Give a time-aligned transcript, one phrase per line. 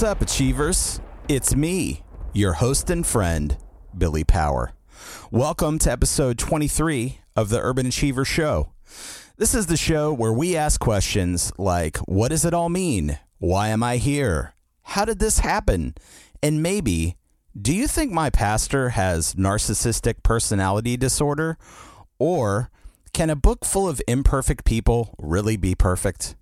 [0.00, 0.98] What's up, Achievers?
[1.28, 2.00] It's me,
[2.32, 3.58] your host and friend,
[3.98, 4.72] Billy Power.
[5.30, 8.72] Welcome to episode 23 of the Urban Achiever Show.
[9.36, 13.18] This is the show where we ask questions like What does it all mean?
[13.40, 14.54] Why am I here?
[14.84, 15.94] How did this happen?
[16.42, 17.16] And maybe,
[17.60, 21.58] do you think my pastor has narcissistic personality disorder?
[22.18, 22.70] Or
[23.12, 26.36] can a book full of imperfect people really be perfect?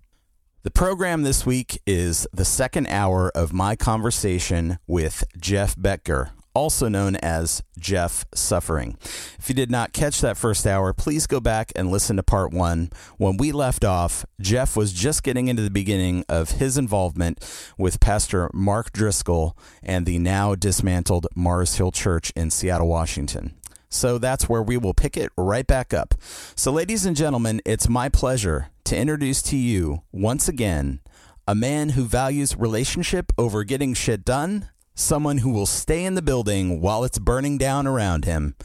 [0.61, 6.89] The program this week is the second hour of my conversation with Jeff Bettger, also
[6.89, 8.97] known as Jeff Suffering.
[9.39, 12.51] If you did not catch that first hour, please go back and listen to part
[12.51, 12.89] one.
[13.15, 17.39] When we left off, Jeff was just getting into the beginning of his involvement
[17.77, 23.53] with Pastor Mark Driscoll and the now dismantled Mars Hill Church in Seattle, Washington.
[23.87, 26.15] So that's where we will pick it right back up.
[26.55, 30.99] So, ladies and gentlemen, it's my pleasure to introduce to you once again
[31.47, 36.23] a man who values relationship over getting shit done, someone who will stay in the
[36.23, 38.55] building while it's burning down around him,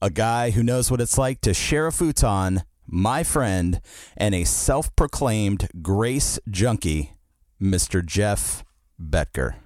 [0.00, 3.80] a guy who knows what it's like to share a futon, my friend,
[4.16, 7.14] and a self proclaimed grace junkie,
[7.60, 8.06] Mr.
[8.06, 8.62] Jeff
[9.02, 9.56] Bettger.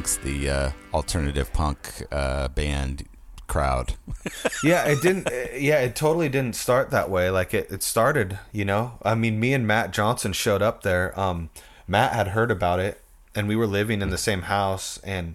[0.00, 3.06] Amongst the uh, alternative punk uh, band
[3.46, 3.96] crowd.
[4.64, 5.28] yeah, it didn't.
[5.54, 7.28] Yeah, it totally didn't start that way.
[7.28, 8.38] Like it, it started.
[8.50, 11.18] You know, I mean, me and Matt Johnson showed up there.
[11.20, 11.50] Um,
[11.86, 13.02] Matt had heard about it,
[13.34, 15.34] and we were living in the same house, and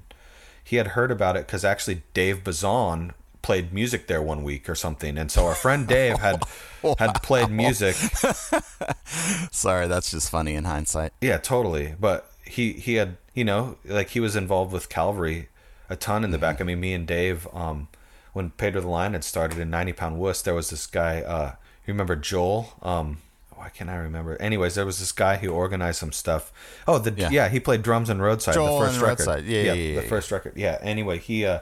[0.63, 4.73] he had heard about it because actually Dave Bazan played music there one week or
[4.73, 6.41] something, and so our friend Dave had
[6.97, 7.95] had played music.
[9.51, 11.13] Sorry, that's just funny in hindsight.
[11.21, 11.93] Yeah, totally.
[11.99, 15.49] But he he had you know like he was involved with Calvary
[15.89, 16.59] a ton in the back.
[16.61, 17.87] I mean, me and Dave, um,
[18.33, 21.21] when Pedro the Lion had started in 90 Pound Wuss, there was this guy.
[21.21, 21.53] Uh,
[21.85, 22.73] you remember Joel?
[22.81, 23.19] Um,
[23.55, 24.35] why can't I remember?
[24.41, 26.51] Anyways, there was this guy who organized some stuff.
[26.87, 27.49] Oh, the yeah, Yeah.
[27.49, 29.19] he played drums in Roadside, Joel the first and record.
[29.27, 29.45] Roadside.
[29.45, 30.09] Yeah, yeah, yeah, the yeah.
[30.09, 30.53] first record.
[30.55, 30.77] Yeah.
[30.81, 31.59] Anyway, he uh,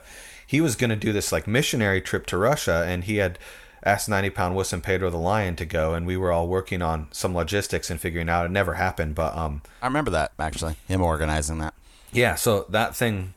[0.47, 3.37] he was gonna do this like missionary trip to Russia, and he had
[3.85, 6.81] asked 90 Pound Wuss and Pedro the Lion to go, and we were all working
[6.81, 8.45] on some logistics and figuring out.
[8.45, 11.73] It never happened, but um, I remember that actually, him organizing that.
[12.11, 13.33] yeah, so that thing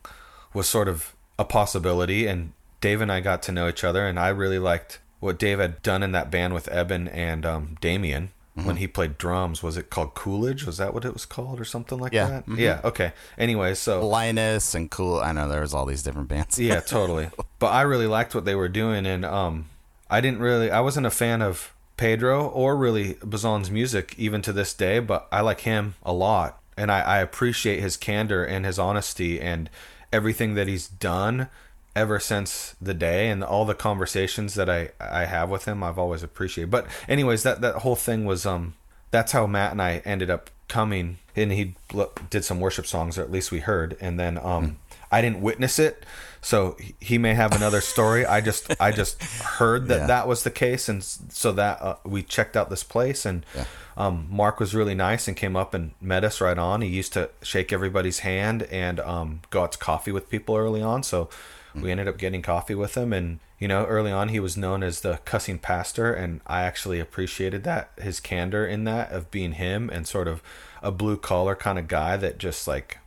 [0.55, 4.19] was sort of a possibility, and Dave and I got to know each other, and
[4.19, 8.31] I really liked what Dave had done in that band with Eben and um, Damien
[8.57, 8.69] Mm-hmm.
[8.69, 9.63] when he played drums.
[9.63, 10.65] Was it called Coolidge?
[10.65, 12.47] Was that what it was called, or something like Yeah, that?
[12.47, 12.57] mhm.
[12.57, 12.81] Yeah.
[12.85, 13.13] Okay.
[13.37, 15.19] Anyway, so Linus and Cool.
[15.21, 16.59] I know there was all these different bands.
[16.59, 17.29] yeah, totally.
[17.59, 19.67] But I really liked what they were doing, and um,
[20.11, 20.71] I didn't really.
[20.71, 25.27] I wasn't a fan of Pedro or really Bazan's music even to this day, but
[25.33, 29.71] I like him a lot, and I, I appreciate his candor and his honesty and
[30.13, 31.49] everything that he's done
[31.95, 35.83] ever since the day and all the conversations that I I have with him.
[35.83, 36.71] I've always appreciated.
[36.71, 38.75] But anyways, that that whole thing was um
[39.11, 41.75] that's how Matt and I ended up coming, and he
[42.29, 44.79] did some worship songs, or at least we heard, and then um.
[45.11, 46.05] I didn't witness it,
[46.41, 48.27] so he- may have another story.
[48.27, 50.07] I just I just heard that Yeah.
[50.07, 53.45] that was the case, and so that uh, we checked out this place, and
[53.97, 56.81] um, Mark was really nice and came up and met us right on.
[56.83, 60.83] He used to shake everybody's hand and um, go out to coffee with people early
[60.83, 61.29] on, so
[61.75, 63.13] we ended up getting coffee with him.
[63.13, 67.01] And you know, early on, he was known as the cussing pastor, and I actually
[67.01, 70.43] appreciated that his candor in that of being him and sort of
[70.83, 72.99] a blue collar kind of guy that just like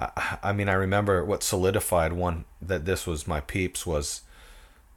[0.00, 4.22] I, I mean, I remember what solidified one that this was my peeps was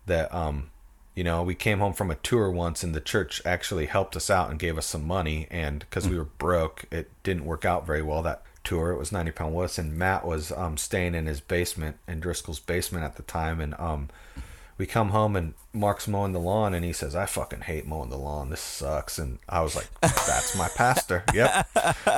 [0.05, 0.69] that um,
[1.15, 4.29] you know, we came home from a tour once, and the church actually helped us
[4.29, 7.85] out and gave us some money, and because we were broke, it didn't work out
[7.85, 8.91] very well that tour.
[8.91, 12.59] It was ninety pound wuss, and Matt was um staying in his basement in Driscoll's
[12.59, 14.09] basement at the time, and um.
[14.75, 18.09] we come home and Mark's mowing the lawn and he says, I fucking hate mowing
[18.09, 18.50] the lawn.
[18.50, 19.19] This sucks.
[19.19, 21.23] And I was like, that's my pastor.
[21.31, 21.67] Yep.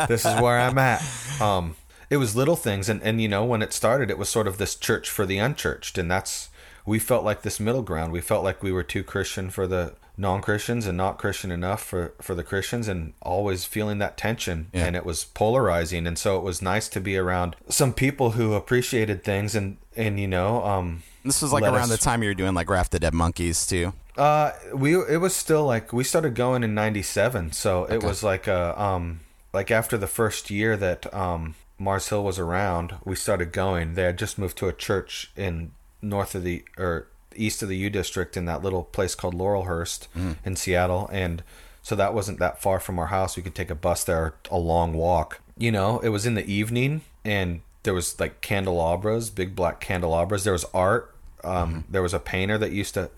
[0.07, 1.03] This is where I'm at.
[1.41, 1.75] Um,
[2.09, 2.89] it was little things.
[2.89, 5.37] And, and, you know, when it started, it was sort of this church for the
[5.37, 5.97] unchurched.
[5.97, 6.49] And that's,
[6.85, 8.11] we felt like this middle ground.
[8.11, 12.13] We felt like we were too Christian for the non-Christians and not Christian enough for,
[12.21, 14.69] for the Christians and always feeling that tension.
[14.71, 14.85] Yeah.
[14.85, 16.07] And it was polarizing.
[16.07, 20.19] And so it was nice to be around some people who appreciated things and, and,
[20.19, 22.91] you know, um, This was like around us- the time you were doing like Raft
[22.91, 23.93] the Dead Monkeys too.
[24.17, 28.47] Uh, we it was still like we started going in '97, so it was like
[28.47, 29.19] a um
[29.51, 33.93] like after the first year that um Mars Hill was around, we started going.
[33.95, 37.77] They had just moved to a church in north of the or east of the
[37.77, 40.07] U District in that little place called Laurelhurst
[40.45, 41.43] in Seattle, and
[41.83, 43.35] so that wasn't that far from our house.
[43.35, 45.41] We could take a bus there, a long walk.
[45.57, 50.43] You know, it was in the evening, and there was like candelabras, big black candelabras.
[50.43, 51.13] There was art.
[51.43, 53.09] Um, There was a painter that used to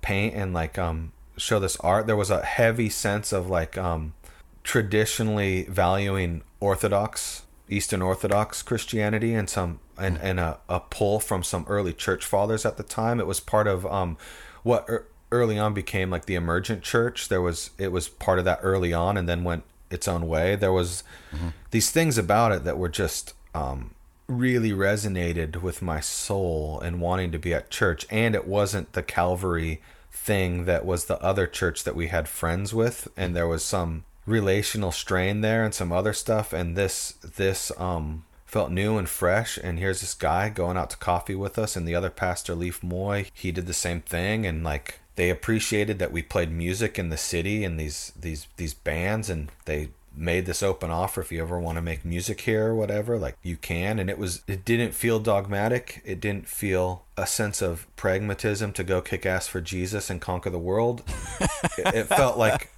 [0.00, 4.12] paint and like um show this art there was a heavy sense of like um
[4.62, 11.64] traditionally valuing orthodox eastern orthodox christianity and some and, and a, a pull from some
[11.68, 13.20] early church fathers at the time.
[13.20, 14.16] It was part of um
[14.62, 17.28] what er, early on became like the emergent church.
[17.28, 20.56] There was it was part of that early on and then went its own way.
[20.56, 21.04] There was
[21.70, 23.94] these things about it that were just um
[24.26, 28.06] really resonated with my soul and wanting to be at church.
[28.10, 32.72] And it wasn't the calvary thing that was the other church that we had friends
[32.72, 33.06] with.
[33.16, 38.24] And there was some relational strain there and some other stuff and this this um
[38.46, 41.86] felt new and fresh and here's this guy going out to coffee with us and
[41.86, 46.12] the other pastor Lief Moi he did the same thing and like they appreciated that
[46.12, 50.62] we played music in the city and these these these bands and they made this
[50.62, 53.98] open offer if you ever want to make music here or whatever like you can
[53.98, 58.84] and it was it didn't feel dogmatic it didn't feel a sense of pragmatism to
[58.84, 61.02] go kick ass for jesus and conquer the world.
[61.76, 62.70] It, it felt like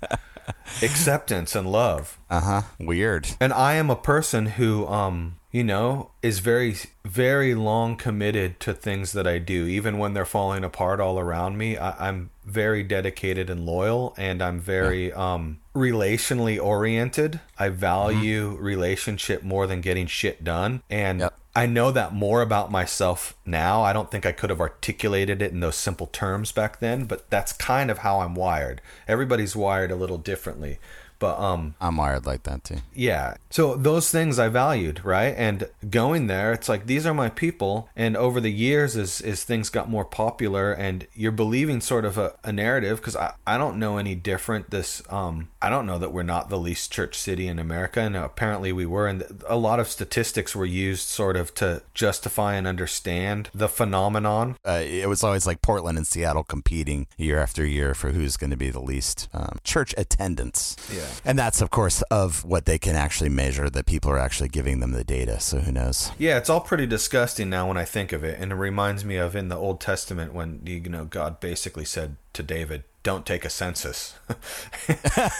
[0.82, 2.62] acceptance and love Uh huh.
[2.78, 3.28] Weird.
[3.40, 8.74] and I am a person who, um, you know, is very, very long committed to
[8.74, 11.76] things that I do, even when they're falling apart all around me.
[11.78, 17.40] I, I'm very dedicated and loyal, and I'm very um, relationally oriented.
[17.58, 21.20] I value relationship more than getting shit done, and.
[21.20, 21.34] Yep.
[21.56, 23.80] I know that more about myself now.
[23.80, 27.30] I don't think I could have articulated it in those simple terms back then, but
[27.30, 28.82] that's kind of how I'm wired.
[29.08, 30.78] Everybody's wired a little differently.
[31.18, 32.78] But um I'm wired like that too.
[32.94, 33.34] yeah.
[33.50, 35.34] So those things I valued, right?
[35.36, 37.88] And going there, it's like these are my people.
[37.96, 42.18] And over the years, as as things got more popular, and you're believing sort of
[42.18, 44.70] a, a narrative, because I, I don't know any different.
[44.70, 48.14] This um I don't know that we're not the least church city in America, and
[48.16, 49.06] apparently we were.
[49.06, 54.56] And a lot of statistics were used sort of to justify and understand the phenomenon.
[54.66, 58.50] Uh, it was always like Portland and Seattle competing year after year for who's going
[58.50, 60.76] to be the least um, church attendance.
[60.92, 61.05] Yeah.
[61.24, 64.80] And that's, of course, of what they can actually measure, that people are actually giving
[64.80, 65.40] them the data.
[65.40, 66.10] So who knows?
[66.18, 69.16] Yeah, it's all pretty disgusting now when I think of it, and it reminds me
[69.16, 73.44] of in the Old Testament when you know God basically said to David, "Don't take
[73.44, 74.14] a census."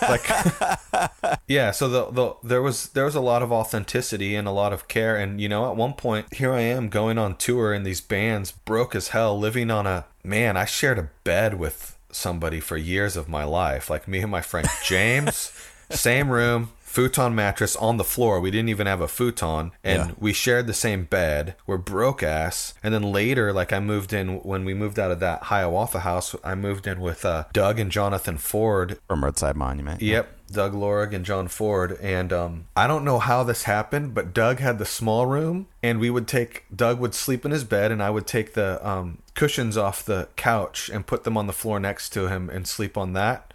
[0.03, 0.29] like,
[1.49, 1.71] yeah.
[1.71, 4.89] So the, the there was there was a lot of authenticity and a lot of
[4.89, 8.01] care, and you know, at one point, here I am going on tour in these
[8.01, 10.57] bands, broke as hell, living on a man.
[10.57, 14.41] I shared a bed with somebody for years of my life, like me and my
[14.41, 15.53] friend James,
[15.91, 16.71] same room.
[16.81, 18.41] Futon mattress on the floor.
[18.41, 20.15] We didn't even have a futon, and Yeah.
[20.19, 21.55] we shared the same bed.
[21.67, 22.73] We're broke ass.
[22.83, 26.35] And then later, like I moved in when we moved out of that Hiawatha house.
[26.43, 28.99] I moved in with uh, Doug and Jonathan Ford.
[29.09, 30.01] From Roadside Monument.
[30.01, 31.99] Yep, Doug Lorig and John Ford.
[32.01, 35.99] And um, I don't know how this happened, but Doug had the small room, and
[35.99, 39.19] we would take Doug would sleep in his bed, and I would take the um,
[39.35, 42.97] cushions off the couch and put them on the floor next to him and sleep
[42.97, 43.53] on that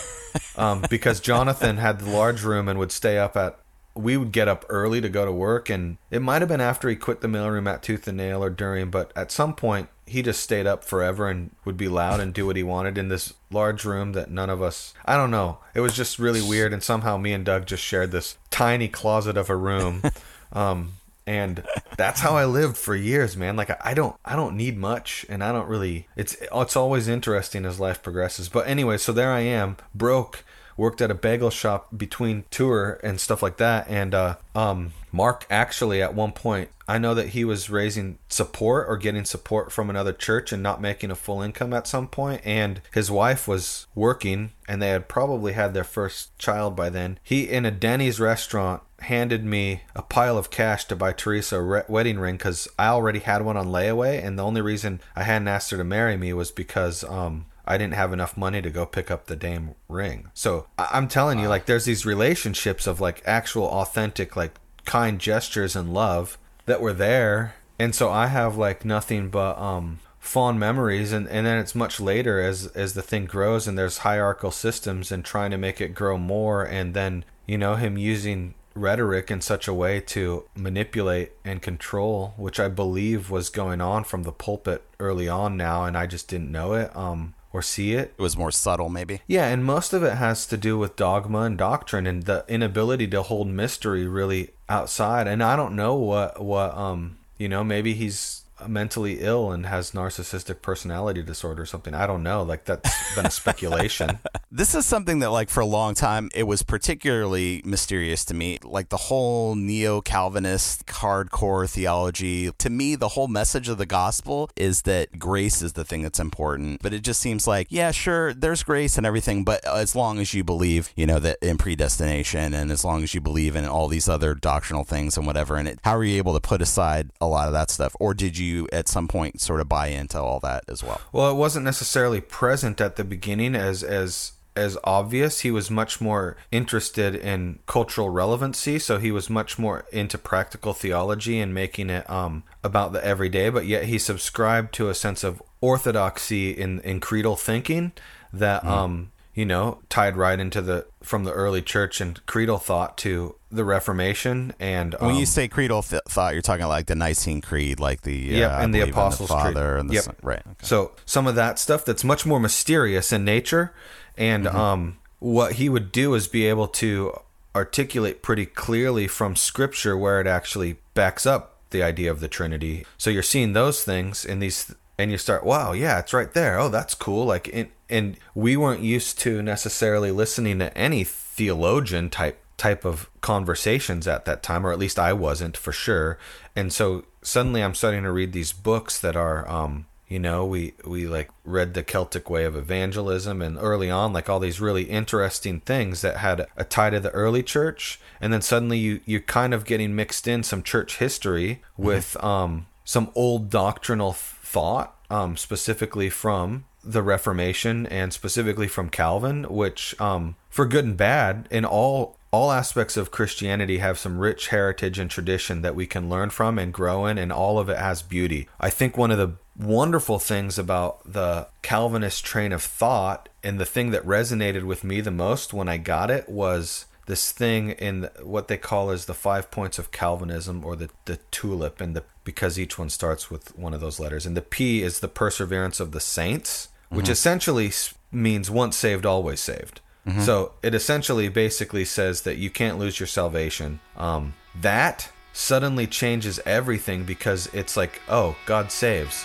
[0.56, 3.58] um, because Jonathan had the large room and would stay up at.
[3.94, 6.88] We would get up early to go to work, and it might have been after
[6.88, 10.22] he quit the mailroom at Tooth and Nail or during, but at some point he
[10.22, 13.34] just stayed up forever and would be loud and do what he wanted in this
[13.50, 14.94] large room that none of us.
[15.04, 15.58] I don't know.
[15.74, 19.36] It was just really weird, and somehow me and Doug just shared this tiny closet
[19.36, 20.02] of a room.
[20.52, 20.94] Um,
[21.28, 21.62] and
[21.96, 23.54] that's how I lived for years, man.
[23.54, 26.08] Like I- I don't, I don't need much, and I don't really.
[26.16, 28.48] It's it's always interesting as life progresses.
[28.48, 30.42] But anyway, so there I am, broke.
[30.80, 35.46] Worked at a bagel shop between tour and stuff like that, and uh, um, Mark
[35.50, 39.90] actually at one point, I know that he was raising support or getting support from
[39.90, 43.88] another church and not making a full income at some point, and his wife was
[43.94, 47.18] working, and they had probably had their first child by then.
[47.22, 51.62] He in a Denny's restaurant handed me a pile of cash to buy Teresa a
[51.62, 55.24] re- wedding ring because I already had one on layaway, and the only reason I
[55.24, 58.70] hadn't asked her to marry me was because um, I didn't have enough money to
[58.70, 60.30] go pick up the damn ring.
[60.34, 65.18] So I- I'm telling you, like, there's these relationships of like actual, authentic, like kind
[65.20, 66.36] gestures and love
[66.66, 71.12] that were there, and so I have like nothing but um fond memories.
[71.12, 75.10] And, and then it's much later as as the thing grows and there's hierarchical systems
[75.10, 79.40] and trying to make it grow more and then you know him using rhetoric in
[79.40, 84.30] such a way to manipulate and control which i believe was going on from the
[84.30, 86.94] pulpit early on now and i just didn't know it.
[86.94, 89.22] Um or see it It was more subtle, maybe.
[89.26, 93.06] yeah, and most of it has to do with dogma and doctrine and the inability
[93.08, 95.26] to hold mystery really outside.
[95.26, 99.92] And I don't know what what um you know maybe he's mentally ill and has
[99.92, 101.94] narcissistic personality disorder or something.
[101.94, 102.42] I don't know.
[102.42, 104.18] Like that's been a speculation.
[104.52, 108.58] This is something that, like, for a long time, it was particularly mysterious to me.
[108.64, 112.50] Like the whole neo Calvinist hardcore theology.
[112.50, 116.18] To me, the whole message of the gospel is that grace is the thing that's
[116.18, 116.82] important.
[116.82, 120.34] But it just seems like, yeah, sure, there's grace and everything, but as long as
[120.34, 123.86] you believe, you know, that in predestination and as long as you believe in all
[123.86, 127.10] these other doctrinal things and whatever, and it, how are you able to put aside
[127.20, 127.94] a lot of that stuff?
[128.00, 131.00] Or did you at some point sort of buy into all that as well?
[131.12, 135.40] Well, it wasn't necessarily present at the beginning as as as obvious.
[135.40, 140.72] He was much more interested in cultural relevancy, so he was much more into practical
[140.72, 145.24] theology and making it um about the everyday, but yet he subscribed to a sense
[145.24, 147.92] of orthodoxy in in creedal thinking
[148.32, 152.96] that um you know tied right into the from the early church and creedal thought
[152.98, 156.94] to the Reformation and When um, you say creedal th- thought, you're talking like the
[156.94, 159.56] Nicene Creed, like the yeah, uh, and the believe in Apostles' Creed.
[159.56, 160.04] And the Yep.
[160.04, 160.38] Son- right.
[160.46, 160.54] okay.
[160.66, 163.72] So some of that stuff that's much more mysterious in nature,
[164.16, 164.56] and Mm-hmm.
[164.56, 167.12] um, what he would do is be able to
[167.54, 172.86] articulate pretty clearly from Scripture where it actually backs up the idea of the Trinity.
[172.96, 176.58] So you're seeing those things in these, and you start, wow, yeah, it's right there.
[176.58, 177.24] Oh, that's cool.
[177.26, 183.08] Like, in, and we weren't used to necessarily listening to any theologian type type of
[183.22, 186.18] conversations at that time or at least I wasn't for sure.
[186.54, 190.74] And so suddenly I'm starting to read these books that are um you know we
[190.84, 194.82] we like read the Celtic way of evangelism and early on like all these really
[194.82, 197.98] interesting things that had a tie to the early church.
[198.20, 202.66] And then suddenly you you're kind of getting mixed in some church history with um
[202.84, 210.36] some old doctrinal thought um specifically from the Reformation and specifically from Calvin, which, um,
[210.48, 215.10] for good and bad, in all all aspects of Christianity have some rich heritage and
[215.10, 218.48] tradition that we can learn from and grow in, and all of it has beauty.
[218.60, 223.66] I think one of the wonderful things about the Calvinist train of thought and the
[223.66, 228.08] thing that resonated with me the most when I got it was this thing in
[228.22, 232.04] what they call as the five points of Calvinism or the, the tulip and the
[232.22, 234.24] because each one starts with one of those letters.
[234.24, 237.12] And the P is the perseverance of the saints which mm-hmm.
[237.12, 237.72] essentially
[238.12, 239.80] means once saved always saved
[240.20, 243.80] so it essentially basically says that you can't lose your salvation.
[243.96, 249.24] Um, that suddenly changes everything because it's like oh God saves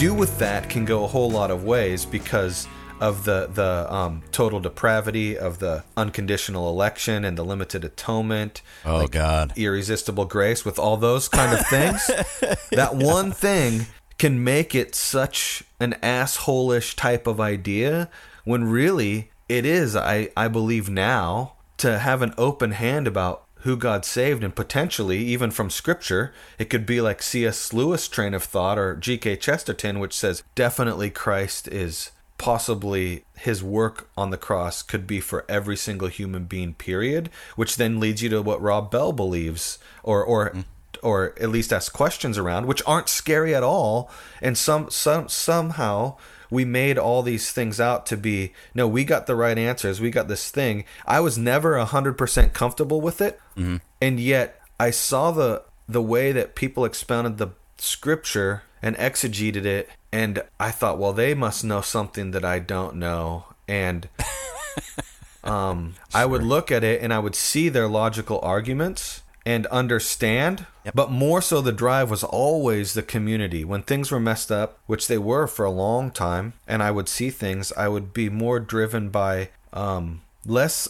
[0.00, 2.66] do with that can go a whole lot of ways because
[3.00, 8.62] of the the um, total depravity of the unconditional election and the limited atonement.
[8.86, 12.06] Oh like God, irresistible grace with all those kind of things.
[12.70, 18.08] that one thing can make it such an assholish type of idea
[18.44, 19.94] when really it is.
[19.94, 25.18] I I believe now to have an open hand about who God saved and potentially
[25.18, 27.72] even from scripture it could be like C.S.
[27.72, 29.36] Lewis train of thought or G.K.
[29.36, 35.44] Chesterton which says definitely Christ is possibly his work on the cross could be for
[35.46, 40.24] every single human being period which then leads you to what rob bell believes or
[40.24, 40.64] or mm.
[41.02, 46.16] or at least ask questions around which aren't scary at all and some some somehow
[46.50, 50.10] we made all these things out to be no we got the right answers we
[50.10, 53.76] got this thing i was never 100% comfortable with it mm-hmm.
[54.00, 59.88] and yet i saw the the way that people expounded the scripture and exegeted it
[60.12, 64.08] and I thought, well, they must know something that I don't know, and
[65.44, 66.20] um, sure.
[66.20, 70.66] I would look at it and I would see their logical arguments and understand.
[70.84, 70.94] Yep.
[70.94, 73.64] But more so, the drive was always the community.
[73.64, 77.08] When things were messed up, which they were for a long time, and I would
[77.08, 80.88] see things, I would be more driven by um, less.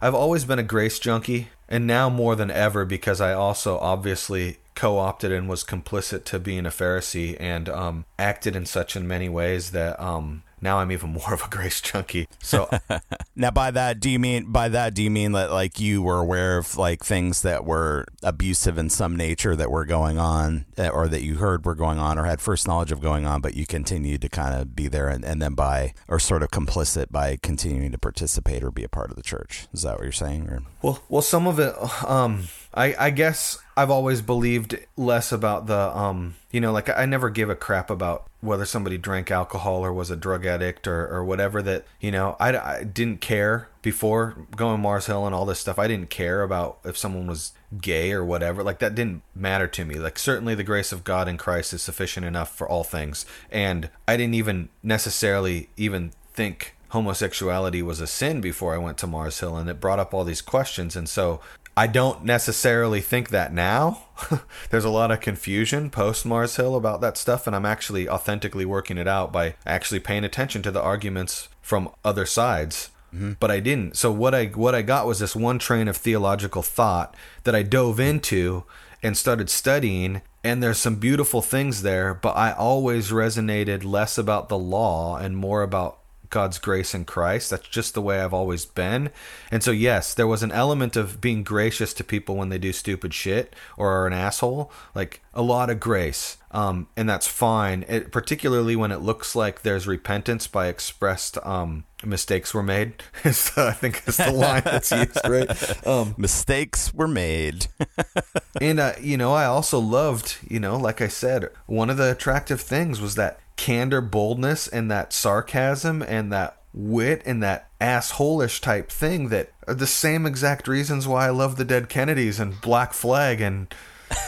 [0.00, 4.58] I've always been a grace junkie, and now more than ever because I also obviously
[4.74, 9.28] co-opted and was complicit to being a Pharisee and um, acted in such in many
[9.28, 12.28] ways that um, now I'm even more of a grace junkie.
[12.38, 12.70] So
[13.36, 16.18] now by that do you mean by that do you mean that like you were
[16.18, 20.88] aware of like things that were abusive in some nature that were going on eh,
[20.88, 23.54] or that you heard were going on or had first knowledge of going on but
[23.54, 27.10] you continued to kind of be there and, and then by or sort of complicit
[27.10, 29.66] by continuing to participate or be a part of the church.
[29.72, 30.48] Is that what you're saying?
[30.48, 31.74] Or well well some of it
[32.08, 32.44] um
[32.74, 37.30] I, I guess I've always believed less about the um you know like I never
[37.30, 41.24] give a crap about whether somebody drank alcohol or was a drug addict or, or
[41.24, 45.58] whatever that you know I, I didn't care before going Mars Hill and all this
[45.58, 45.78] stuff.
[45.78, 48.62] I didn't care about if someone was gay or whatever.
[48.62, 49.96] Like that didn't matter to me.
[49.96, 53.26] Like certainly the grace of God in Christ is sufficient enough for all things.
[53.50, 59.06] And I didn't even necessarily even think homosexuality was a sin before I went to
[59.06, 60.94] Mars Hill and it brought up all these questions.
[60.94, 61.40] And so
[61.76, 64.04] I don't necessarily think that now.
[64.70, 68.64] There's a lot of confusion post Mars Hill about that stuff, and I'm actually authentically
[68.64, 72.90] working it out by actually paying attention to the arguments from other sides.
[73.14, 73.32] Mm-hmm.
[73.40, 73.96] But I didn't.
[73.96, 77.62] So what I what I got was this one train of theological thought that I
[77.62, 78.64] dove into
[79.02, 84.48] and started studying and there's some beautiful things there, but I always resonated less about
[84.48, 85.98] the law and more about
[86.32, 87.50] God's grace in Christ.
[87.50, 89.10] That's just the way I've always been.
[89.52, 92.72] And so, yes, there was an element of being gracious to people when they do
[92.72, 94.72] stupid shit or are an asshole.
[94.94, 96.38] Like a lot of grace.
[96.52, 101.84] Um, and that's fine, it, particularly when it looks like there's repentance by expressed um,
[102.04, 103.02] mistakes were made.
[103.24, 105.48] is I think is the line that's used, right?
[105.86, 107.66] Um, mistakes were made.
[108.60, 112.10] and uh, you know, I also loved, you know, like I said, one of the
[112.10, 118.60] attractive things was that candor, boldness, and that sarcasm and that wit and that assholish
[118.60, 122.60] type thing that are the same exact reasons why I love the Dead Kennedys and
[122.60, 123.74] Black Flag and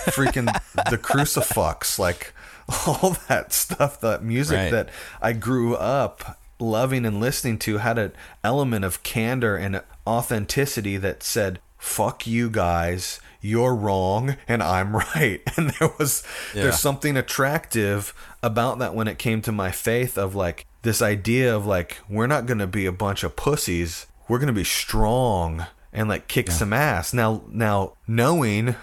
[0.07, 0.53] freaking
[0.91, 2.33] the Crucifix, like
[2.87, 4.71] all that stuff, that music right.
[4.71, 10.97] that I grew up loving and listening to had an element of candor and authenticity
[10.97, 15.43] that said, fuck you guys you're wrong and I'm right.
[15.57, 16.63] And there was yeah.
[16.63, 21.55] there's something attractive about that when it came to my faith of like this idea
[21.55, 24.07] of like we're not going to be a bunch of pussies.
[24.29, 26.55] We're going to be strong and like kick yeah.
[26.55, 27.13] some ass.
[27.13, 28.77] Now now knowing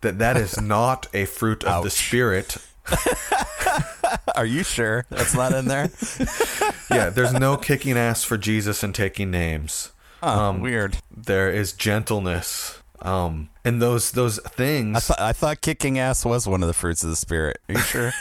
[0.00, 2.56] that that is not a fruit of the spirit.
[4.34, 5.90] Are you sure that's not in there?
[6.90, 9.92] yeah, there's no kicking ass for Jesus and taking names.
[10.22, 10.98] Huh, um, weird.
[11.14, 14.96] There is gentleness um, and those those things.
[14.96, 17.60] I, th- I thought kicking ass was one of the fruits of the spirit.
[17.68, 18.12] Are you sure?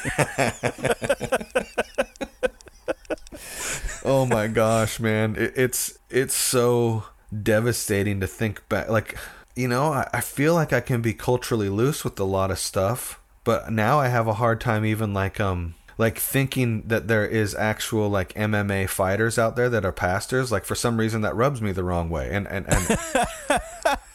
[4.05, 5.35] oh my gosh, man!
[5.35, 7.05] It, it's it's so
[7.43, 8.89] devastating to think back.
[8.89, 9.17] Like
[9.57, 12.59] you know, I, I feel like I can be culturally loose with a lot of
[12.59, 17.25] stuff, but now I have a hard time even like um like thinking that there
[17.25, 20.51] is actual like MMA fighters out there that are pastors.
[20.51, 23.97] Like for some reason that rubs me the wrong way, and and and.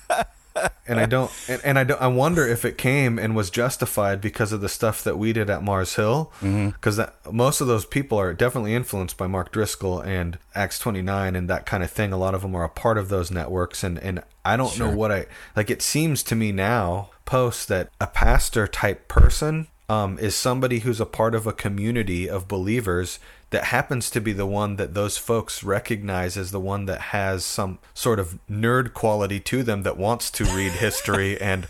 [0.86, 4.20] and I don't and, and, I don't I wonder if it came and was justified
[4.20, 7.36] because of the stuff that we did at Mars Hill because mm-hmm.
[7.36, 11.66] most of those people are definitely influenced by Mark Driscoll and Acts 29 and that
[11.66, 14.22] kind of thing a lot of them are a part of those networks and and
[14.44, 14.88] I don't sure.
[14.88, 19.68] know what I like it seems to me now post that a pastor type person
[19.88, 23.18] um, is somebody who's a part of a community of believers
[23.52, 27.44] that happens to be the one that those folks recognize as the one that has
[27.44, 31.68] some sort of nerd quality to them that wants to read history and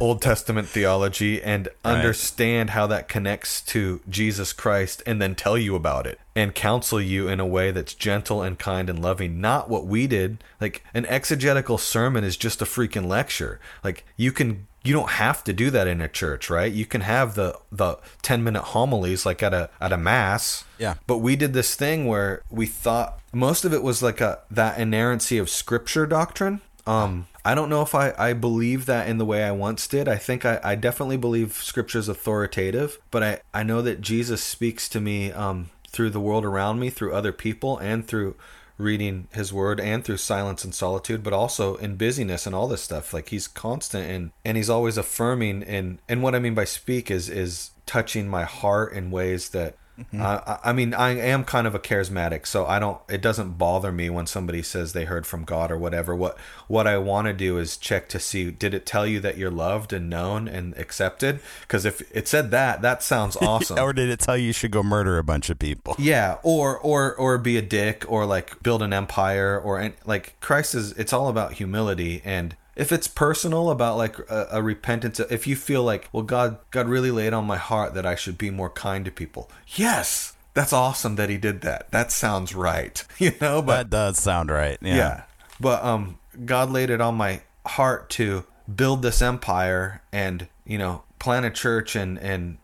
[0.00, 1.96] Old Testament theology and Right.
[1.96, 7.00] understand how that connects to Jesus Christ and then tell you about it and counsel
[7.00, 9.40] you in a way that's gentle and kind and loving.
[9.40, 10.44] Not what we did.
[10.60, 13.58] Like an exegetical sermon is just a freaking lecture.
[13.82, 16.72] Like you can you don't have to do that in a church, right?
[16.72, 20.64] You can have the the 10 minute homilies like at a at a mass.
[20.78, 20.94] Yeah.
[21.06, 24.78] But we did this thing where we thought most of it was like a that
[24.78, 26.60] inerrancy of scripture doctrine.
[26.86, 30.08] Um I don't know if I, I believe that in the way I once did.
[30.08, 34.42] I think I, I definitely believe scripture is authoritative, but I, I know that Jesus
[34.42, 38.34] speaks to me um, through the world around me, through other people, and through
[38.78, 42.82] reading his word and through silence and solitude, but also in busyness and all this
[42.82, 43.14] stuff.
[43.14, 47.10] Like he's constant and, and he's always affirming and, and what I mean by speak
[47.10, 50.22] is is touching my heart in ways that Mm-hmm.
[50.22, 53.00] I, I mean, I am kind of a charismatic, so I don't.
[53.08, 56.14] It doesn't bother me when somebody says they heard from God or whatever.
[56.14, 56.36] What
[56.68, 59.50] what I want to do is check to see did it tell you that you're
[59.50, 61.40] loved and known and accepted?
[61.62, 63.78] Because if it said that, that sounds awesome.
[63.78, 65.96] or did it tell you you should go murder a bunch of people?
[65.98, 70.74] Yeah, or or or be a dick, or like build an empire, or like Christ
[70.74, 70.92] is.
[70.92, 75.56] It's all about humility, and if it's personal about like a, a repentance, if you
[75.56, 78.70] feel like, well, God, God really laid on my heart that I should be more
[78.70, 79.50] kind to people.
[79.74, 81.90] Yes, that's awesome that He did that.
[81.90, 83.62] That sounds right, you know.
[83.62, 84.78] But That does sound right.
[84.82, 84.96] Yeah.
[84.96, 85.22] yeah.
[85.58, 91.02] But um God laid it on my heart to build this empire and, you know,
[91.18, 92.58] plant a church and and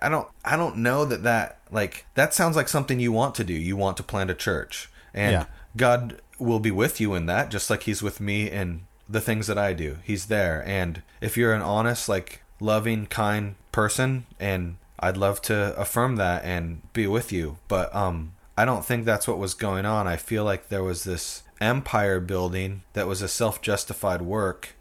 [0.00, 3.44] I- don't I don't know that that like that sounds like something you want to
[3.44, 3.52] do.
[3.52, 4.90] You want to plant a church.
[5.12, 5.44] And Yeah.
[5.76, 9.46] God will be with you in that just like he's with me in the things
[9.46, 9.98] that I do.
[10.04, 15.76] He's there and if you're an honest like loving kind person and I'd love to
[15.78, 17.58] affirm that and be with you.
[17.68, 20.08] But um I don't think that's what was going on.
[20.08, 24.74] I feel like there was this empire building that was a self-justified work.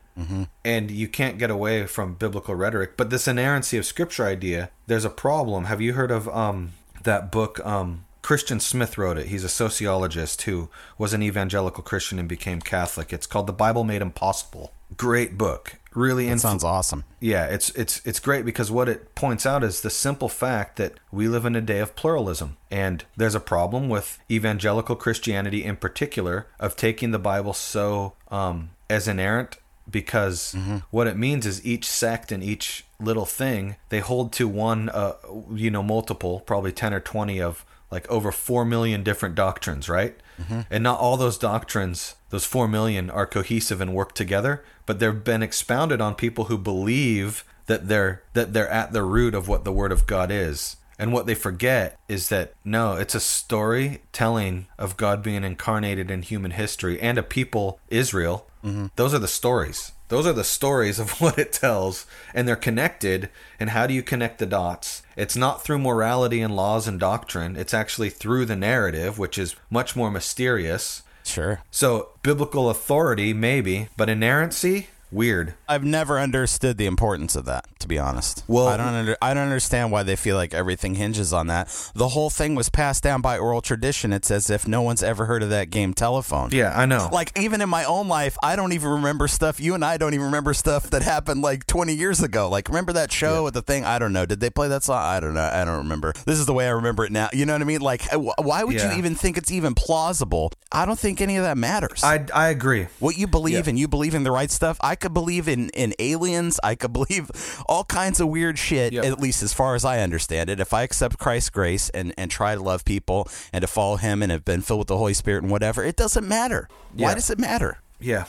[0.66, 5.06] And you can't get away from biblical rhetoric, but this inerrancy of scripture idea, there's
[5.06, 5.66] a problem.
[5.66, 6.72] Have you heard of um
[7.04, 9.28] that book um Christian Smith wrote it.
[9.28, 13.14] He's a sociologist who was an evangelical Christian and became Catholic.
[13.14, 14.72] It's called The Bible Made Impossible.
[14.98, 15.76] Great book.
[15.94, 17.04] Really influ- sounds awesome.
[17.20, 20.94] yeah, it's it's it's great because what it points out is the simple fact that
[21.12, 25.76] we live in a day of pluralism and there's a problem with evangelical Christianity in
[25.78, 29.58] particular of taking the Bible so um as inerrant
[29.90, 30.56] because
[30.92, 35.14] what it means is each sect and each little thing they hold to one uh
[35.52, 40.16] you know multiple probably 10 or 20 of like over 4 million different doctrines, right?
[40.42, 40.62] Mm-hmm.
[40.70, 45.24] And not all those doctrines, those 4 million, are cohesive and work together, but they've
[45.24, 49.64] been expounded on people who believe that they're that they're at the root of what
[49.64, 50.78] the word of God is.
[51.00, 56.10] And what they forget is that no, it's a story telling of God being incarnated
[56.10, 58.48] in human history and a people, Israel.
[58.64, 58.88] Mm-hmm.
[58.96, 59.92] Those are the stories.
[60.10, 63.30] Those are the stories of what it tells, and they're connected.
[63.60, 65.04] And how do you connect the dots?
[65.16, 69.56] It's not through morality and laws and doctrine, it's actually through the narrative, which is
[69.70, 71.04] much more mysterious.
[71.24, 71.60] Sure.
[71.72, 75.56] So, biblical authority, maybe, but inerrancy, weird.
[75.68, 78.44] I've never understood the importance of that, to be honest.
[78.48, 81.68] Well- I don't under, I don't understand why they feel like everything hinges on that.
[81.96, 84.12] The whole thing was passed down by oral tradition.
[84.14, 86.50] It's as if no one's ever heard of that game telephone.
[86.52, 87.10] Yeah, I know.
[87.12, 89.60] Like even in my own life, I don't even remember stuff.
[89.60, 92.50] You and I don't even remember stuff that happened like 20 years ago.
[92.50, 93.86] Like remember that show with the thing?
[93.86, 94.26] I don't know.
[94.26, 95.02] Did they play that song?
[95.02, 95.50] I don't know.
[95.52, 96.14] I don't remember.
[96.26, 97.30] This is the way I remember it now.
[97.34, 97.82] You know what I mean?
[97.82, 98.92] Like uh, why would Yeah.
[98.92, 100.52] you even think it's even plausible?
[100.72, 102.88] I don't think any of that matters I, I agree.
[103.00, 103.70] what you believe Yeah.
[103.70, 104.78] and you believe in the right stuff.
[104.82, 106.60] I could believe in, in aliens.
[106.64, 107.32] I could believe
[107.66, 109.06] all kinds of weird shit, Yep.
[109.06, 110.60] at least as far as I understand it.
[110.60, 114.22] If I accept Christ's grace and, and try to love people and to follow him
[114.22, 116.68] and have been filled with the Holy Spirit and whatever, it doesn't matter.
[116.94, 117.80] Why does it matter?
[118.00, 118.26] Yeah.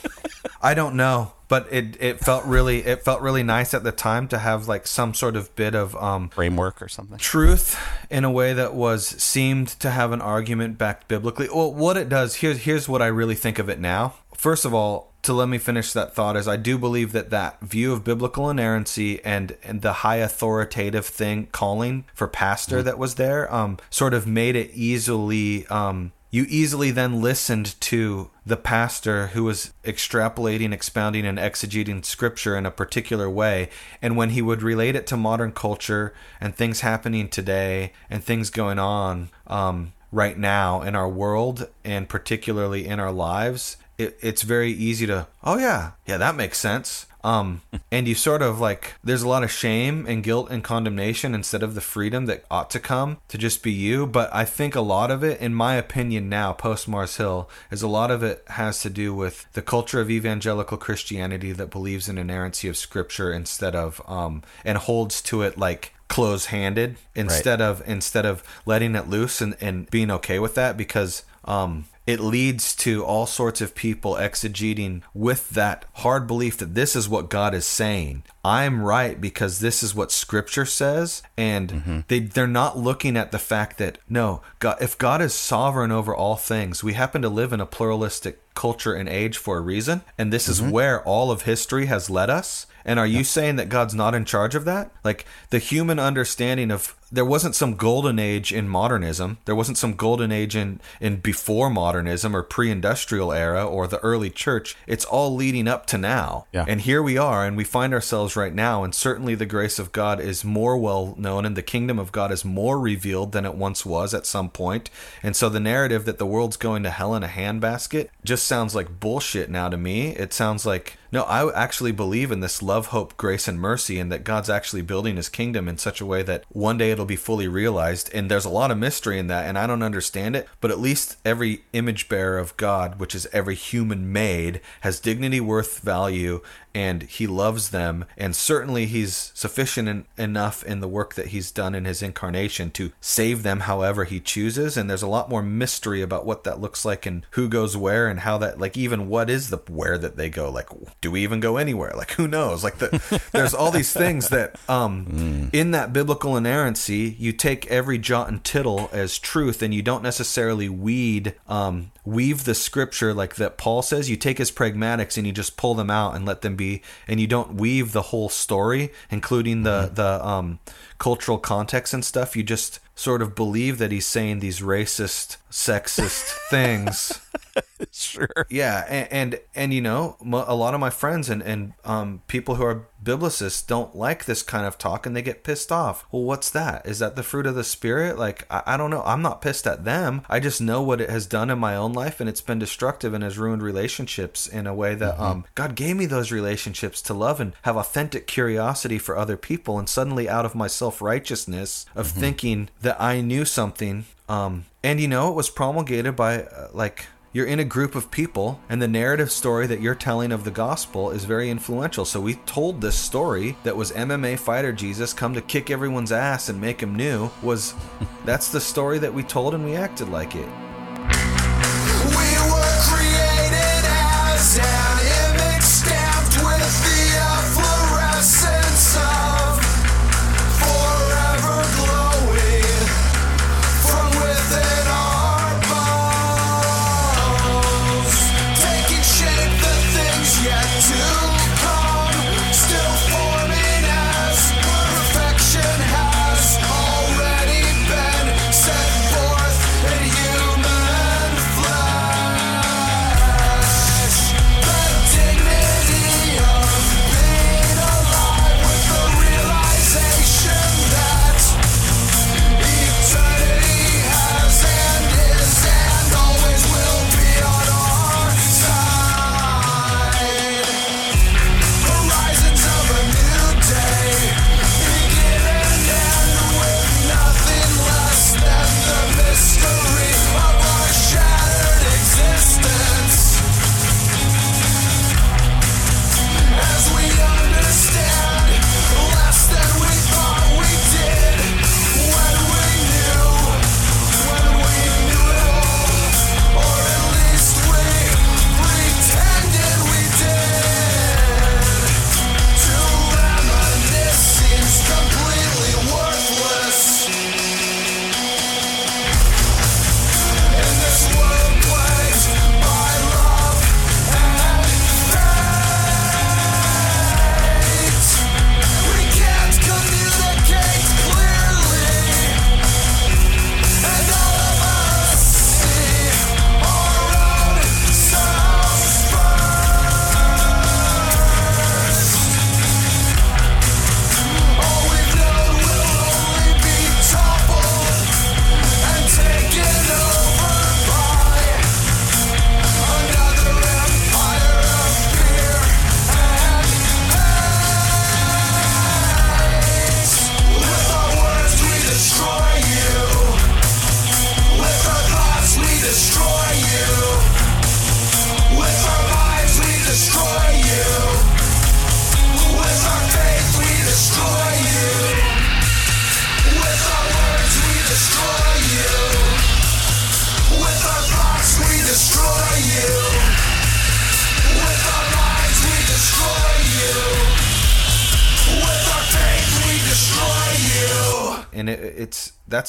[0.61, 4.29] I don't know, but it it felt really it felt really nice at the time
[4.29, 7.17] to have like some sort of bit of um Framework or something?
[7.17, 7.77] truth
[8.09, 11.49] in a way that was seemed to have an argument backed biblically.
[11.53, 14.13] Well, what it does here's here's what I really think of it now.
[14.33, 17.59] First of all, to let me finish that thought is I do believe that that
[17.59, 23.15] view of biblical inerrancy and and the high authoritative thing calling for pastor that was
[23.15, 29.27] there um sort of made it easily um you easily then listened to the pastor
[29.27, 33.69] who was extrapolating, expounding, and exegeting scripture in a particular way.
[34.01, 38.49] And when he would relate it to modern culture and things happening today and things
[38.49, 44.43] going on um, right now in our world and particularly in our lives, it, it's
[44.43, 47.07] very easy to, oh, yeah, yeah, that makes sense.
[47.23, 51.35] Um, and you sort of like, there's a lot of shame and guilt and condemnation
[51.35, 54.07] instead of the freedom that ought to come to just be you.
[54.07, 57.81] But I think a lot of it, in my opinion now, post Mars Hill, is
[57.81, 62.07] a lot of it has to do with the culture of evangelical Christianity that believes
[62.07, 67.61] in inerrancy of scripture instead of, um, and holds to it like close handed instead
[67.61, 72.19] of instead of letting it loose and, and being okay with that because um it
[72.19, 77.29] leads to all sorts of people exegeting with that hard belief that this is what
[77.29, 78.23] God is saying.
[78.43, 81.99] I'm right because this is what scripture says and mm-hmm.
[82.07, 86.15] they they're not looking at the fact that no, God if God is sovereign over
[86.15, 90.01] all things, we happen to live in a pluralistic culture and age for a reason
[90.17, 90.65] and this mm-hmm.
[90.65, 94.15] is where all of history has led us and are you saying that God's not
[94.15, 94.89] in charge of that?
[95.03, 99.37] Like the human understanding of there wasn't some golden age in modernism.
[99.45, 103.99] There wasn't some golden age in, in before modernism or pre industrial era or the
[103.99, 104.75] early church.
[104.87, 106.45] It's all leading up to now.
[106.51, 106.65] Yeah.
[106.67, 108.83] And here we are, and we find ourselves right now.
[108.83, 112.31] And certainly the grace of God is more well known, and the kingdom of God
[112.31, 114.89] is more revealed than it once was at some point.
[115.23, 118.75] And so the narrative that the world's going to hell in a handbasket just sounds
[118.75, 120.09] like bullshit now to me.
[120.09, 124.11] It sounds like, no, I actually believe in this love, hope, grace, and mercy, and
[124.11, 127.15] that God's actually building his kingdom in such a way that one day it'll be
[127.15, 128.09] fully realized.
[128.13, 130.47] And there's a lot of mystery in that, and I don't understand it.
[130.61, 135.39] But at least every image bearer of God, which is every human made, has dignity,
[135.39, 136.41] worth, value,
[136.73, 138.05] and he loves them.
[138.17, 142.71] And certainly he's sufficient in, enough in the work that he's done in his incarnation
[142.71, 144.77] to save them however he chooses.
[144.77, 148.07] And there's a lot more mystery about what that looks like and who goes where
[148.07, 150.49] and how that, like, even what is the where that they go?
[150.49, 150.69] Like,
[151.01, 151.93] do we even go anywhere?
[151.95, 152.63] Like, who knows?
[152.63, 155.53] Like, the, there's all these things that, um, mm.
[155.53, 160.03] in that biblical inerrancy, you take every jot and tittle as truth and you don't
[160.03, 164.09] necessarily weed, um, weave the scripture like that Paul says.
[164.09, 167.19] You take his pragmatics and you just pull them out and let them be, and
[167.19, 169.95] you don't weave the whole story, including the mm-hmm.
[169.95, 170.59] the um,
[170.99, 172.35] cultural context and stuff.
[172.35, 177.19] You just sort of believe that he's saying these racist, sexist things.
[177.91, 178.29] sure.
[178.49, 182.55] Yeah, and, and, and you know, a lot of my friends and and um, people
[182.55, 186.05] who are biblicists don't like this kind of talk, and they get pissed off.
[186.11, 186.85] Well, what's that?
[186.85, 188.19] Is that the fruit of the spirit?
[188.19, 189.03] Like, I, I don't know.
[189.05, 190.23] I'm not pissed at them.
[190.29, 193.13] I just know what it has done in my own life, and it's been destructive
[193.13, 195.23] and has ruined relationships in a way that mm-hmm.
[195.23, 199.79] um, God gave me those relationships to love and have authentic curiosity for other people,
[199.79, 202.19] and suddenly out of my self righteousness of mm-hmm.
[202.19, 204.05] thinking that that I knew something.
[204.27, 208.09] Um, and you know, it was promulgated by uh, like you're in a group of
[208.09, 212.05] people and the narrative story that you're telling of the gospel is very influential.
[212.05, 216.49] So we told this story that was mma fighter jesus come to kick everyone's ass
[216.49, 217.73] and make him new was
[218.25, 220.47] that's the story that we told and we acted like it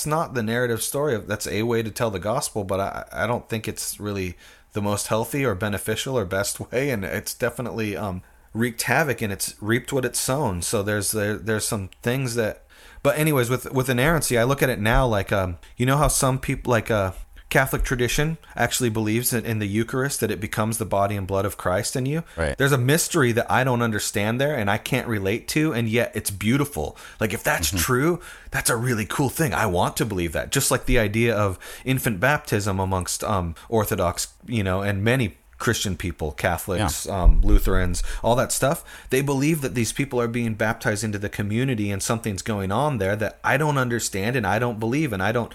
[0.01, 1.15] that's not the narrative story.
[1.15, 4.35] Of, that's a way to tell the gospel, but I, I don't think it's really
[4.73, 8.23] the most healthy or beneficial or best way, and it's definitely um,
[8.55, 10.63] wreaked havoc and it's reaped what it's sown.
[10.63, 12.65] So there's there, there's some things that,
[13.03, 16.09] but anyways, with with inerrancy, I look at it now like um, you know how
[16.09, 17.13] some people like uh
[17.51, 21.45] Catholic tradition actually believes that in the Eucharist that it becomes the body and blood
[21.45, 22.23] of Christ in you.
[22.37, 22.57] Right.
[22.57, 26.13] There's a mystery that I don't understand there and I can't relate to, and yet
[26.15, 26.97] it's beautiful.
[27.19, 28.21] Like if that's true,
[28.53, 29.53] that's a really cool thing.
[29.53, 30.53] I want to believe that.
[30.53, 35.97] Just like the idea of infant baptism amongst um, Orthodox, you know, and many Christian
[35.97, 38.83] people, Catholics, um, Lutherans, all that stuff.
[39.11, 42.99] They believe that these people are being baptized into the community and something's going on
[42.99, 45.53] there that I don't understand and I don't believe and I don't.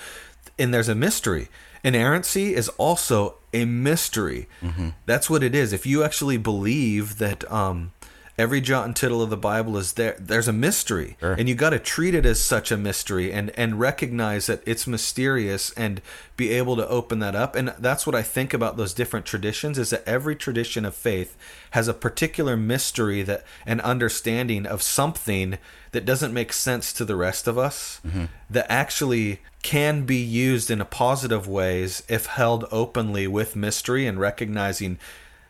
[0.60, 1.48] And there's a mystery.
[1.86, 4.48] Inerrancy is also a mystery.
[5.06, 5.72] That's what it is.
[5.72, 7.92] If you actually believe that um,
[8.38, 11.34] every jot and tittle of the Bible is there, there's a mystery, Sure.
[11.34, 14.86] and you got to treat it as such a mystery and and recognize that it's
[14.88, 16.02] mysterious and
[16.36, 17.56] be able to open that up.
[17.56, 21.38] And that's what I think about those different traditions is that every tradition of faith
[21.72, 25.58] has a particular mystery that an understanding of something
[25.92, 28.26] that doesn't make sense to the rest of us mm-hmm.
[28.50, 34.20] that actually can be used in a positive ways if held openly with mystery and
[34.20, 35.00] recognizing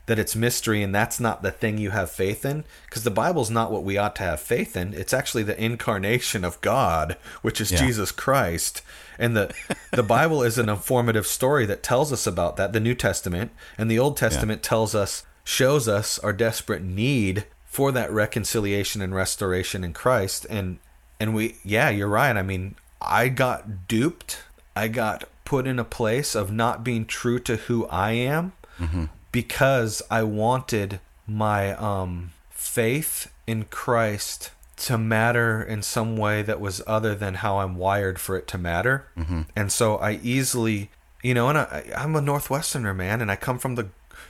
[0.08, 2.64] that it's mystery and that's not the thing you have faith in?
[2.88, 4.94] Because the bible's not what we ought to have faith in.
[4.94, 7.80] It's actually the incarnation of god which is Yeah.
[7.80, 8.82] jesus christ.
[9.18, 9.54] And the
[9.92, 13.52] the bible is an informative story that tells us about that the new testament.
[13.78, 19.14] And the old testament tells us shows us our desperate need for that reconciliation and
[19.14, 20.46] restoration in christ.
[20.50, 20.80] And
[21.20, 22.36] and we yeah you're right.
[22.36, 24.44] I mean i got duped.
[24.76, 29.06] I got put in a place of not being true to who i am mm-hmm.
[29.36, 36.82] Because I wanted my um, faith in Christ to matter in some way that was
[36.88, 39.08] other than how I'm wired for it to matter.
[39.18, 39.42] Mm-hmm.
[39.54, 40.90] And so I easily,
[41.22, 43.90] you know, and I, I'm a Northwesterner, man, and I come from the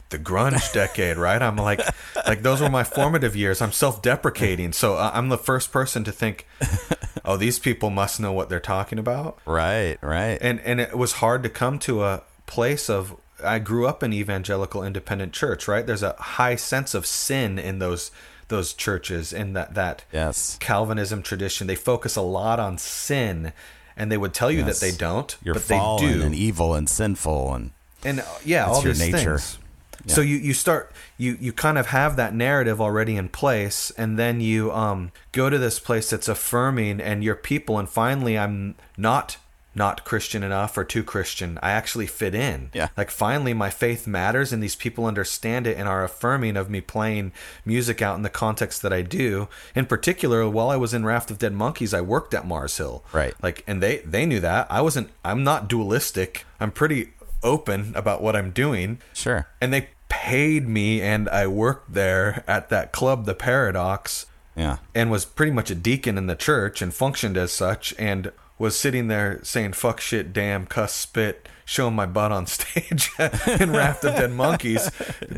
[0.09, 1.41] the grunge decade, right?
[1.41, 1.81] I'm like,
[2.27, 3.61] like those were my formative years.
[3.61, 6.47] I'm self-deprecating, so I- I'm the first person to think,
[7.25, 10.37] oh, these people must know what they're talking about Right, right.
[10.41, 14.13] and and it was hard to come to a place of I grew up in
[14.13, 15.85] evangelical independent church, right?
[15.85, 18.11] There's a high sense of sin in those
[18.47, 20.57] those churches in that that yes.
[20.59, 21.67] Calvinism tradition.
[21.67, 23.51] They focus a lot on sin
[23.97, 24.79] and they would tell you Yes.
[24.79, 26.21] that they don't, You're but they fallen do.
[26.25, 27.71] and evil and sinful and
[28.03, 29.37] and uh, yeah, all your these nature.
[29.39, 29.57] things.
[30.07, 34.19] So you you start you you kind of have that narrative already in place, and
[34.19, 38.75] then you um go to this place that's affirming and your people, and finally I'm
[38.97, 39.37] not
[39.75, 41.59] not Christian enough or too Christian.
[41.61, 42.69] I actually fit in.
[42.73, 42.87] Yeah.
[42.95, 46.79] Like finally my faith matters and these people understand it and are affirming of me
[46.81, 47.33] playing
[47.65, 49.47] music out in the context that I do.
[49.75, 53.03] In particular, while I was in Raft of Dead Monkeys, I worked at Mars Hill.
[53.11, 53.33] Right.
[53.43, 54.67] Like and they they knew that.
[54.69, 56.45] I wasn't I'm not dualistic.
[56.59, 57.09] I'm pretty
[57.43, 59.45] open about what I'm doing sure.
[59.61, 64.77] and they paid me and I worked there at that club the Paradox Yeah.
[64.95, 68.77] and was pretty much a deacon in the church and functioned as such and was
[68.77, 73.09] sitting there saying fuck shit damn cuss spit showing my butt on stage
[73.59, 74.89] in Raft of Dead Monkeys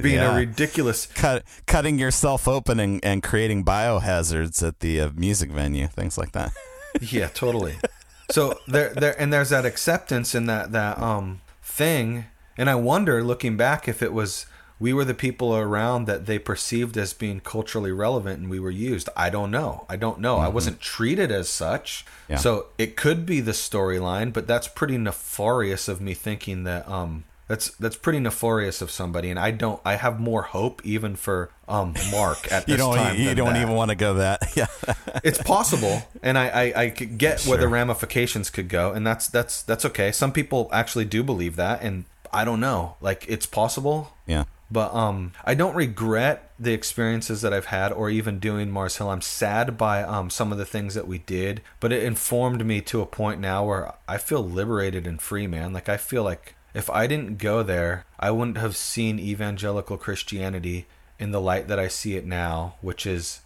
[0.02, 0.34] being Yeah.
[0.34, 5.88] a ridiculous Cut, cutting yourself open and, and creating biohazards at the uh, music venue,
[5.88, 6.52] things like that.
[7.02, 7.76] yeah, totally.
[8.30, 12.26] So there, there, and there's that acceptance in that that um thing,
[12.58, 14.46] and I wonder, looking back, if it was
[14.80, 18.72] we were the people around that they perceived as being culturally relevant, and we were
[18.72, 19.10] used.
[19.16, 19.86] I don't know.
[19.90, 20.38] I don't know.
[20.38, 22.38] I wasn't treated as such, Yeah.
[22.38, 27.24] so it could be the storyline, but that's pretty nefarious of me thinking that um.
[27.50, 29.80] That's that's pretty nefarious of somebody, and I don't.
[29.86, 32.96] I have more hope even for um Mark at this You don't.
[32.98, 33.16] time.
[33.18, 34.42] You, don't that even want to go that.
[34.58, 34.68] Yeah.
[35.24, 39.28] it's possible and I, I, I could get where the ramifications could go and that's
[39.30, 42.04] that's that's okay some people actually do believe that and
[42.34, 44.44] i don't know like it's possible yeah.
[44.70, 49.10] But um i don't regret the experiences that i've had or even doing mars hill
[49.10, 52.82] i'm sad by um some of the things that we did but it informed me
[52.82, 56.56] to a point now where i feel liberated and free man like i feel like
[56.74, 60.86] if i didn't go there i wouldn't have seen evangelical christianity
[61.20, 63.42] in the light that i see it now which is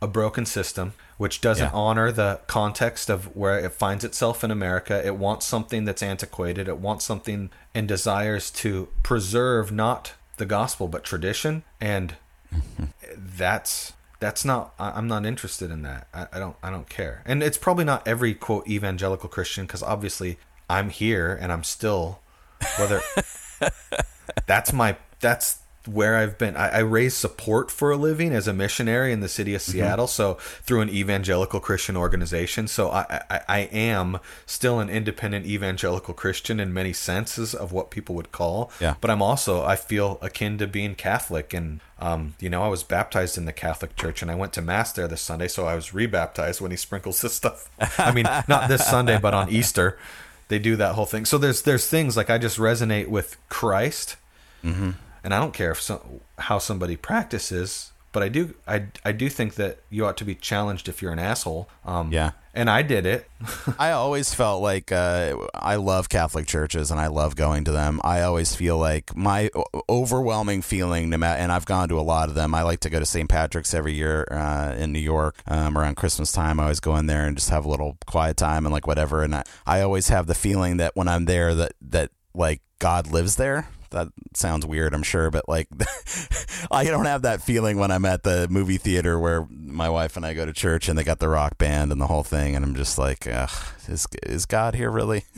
[0.00, 1.72] a broken system which doesn't Yeah.
[1.74, 5.04] honor the context of where it finds itself in America.
[5.04, 6.68] It wants something that's antiquated.
[6.68, 12.14] It wants something and desires to preserve not the gospel but tradition, and
[13.16, 14.74] that's that's not.
[14.78, 16.08] I'm not interested in that.
[16.12, 16.56] I, I don't.
[16.62, 17.22] I don't care.
[17.26, 22.20] And it's probably not every quote evangelical Christian because obviously I'm here and I'm still
[22.78, 23.00] whether
[24.46, 26.56] that's my that's where I've been.
[26.56, 30.06] I, I raise support for a living as a missionary in the city of Seattle.
[30.06, 32.68] So through an evangelical Christian organization.
[32.68, 37.90] So I, I, I am still an independent evangelical Christian in many senses of what
[37.90, 38.70] people would call.
[38.80, 38.94] Yeah.
[39.00, 42.82] But I'm also I feel akin to being Catholic, and um, you know, I was
[42.82, 45.48] baptized in the Catholic Church, and I went to mass there this Sunday.
[45.48, 47.70] So I was rebaptized when he sprinkles this stuff.
[47.98, 49.98] I mean, not this Sunday, but on Easter,
[50.48, 51.24] they do that whole thing.
[51.24, 54.16] So there's there's things like I just resonate with Christ
[55.28, 56.00] and I don't care if some,
[56.38, 60.34] how somebody practices, but I do I, I do think that you ought to be
[60.34, 61.68] challenged if you're an asshole.
[61.84, 62.30] Um, Yeah.
[62.54, 63.28] and I did it.
[63.78, 68.00] I always felt like uh, I love Catholic churches and I love going to them.
[68.02, 69.50] I always feel like my
[69.90, 72.54] overwhelming feeling, no matter, and I've gone to a lot of them.
[72.54, 73.28] I like to go to St.
[73.28, 76.58] Patrick's every year uh, in New York um, around Christmas time.
[76.58, 79.22] I always go in there and just have a little quiet time and like whatever.
[79.22, 83.08] And I, I always have the feeling that when I'm there, that that like God
[83.12, 83.68] lives there.
[83.90, 85.68] That sounds weird, I'm sure, but like
[86.70, 90.24] I don't have that feeling when I'm at the movie theater where my wife and
[90.26, 92.64] I go to church and they got the rock band and the whole thing, and
[92.64, 93.50] I'm just like, Ugh,
[93.88, 95.24] is is God here really?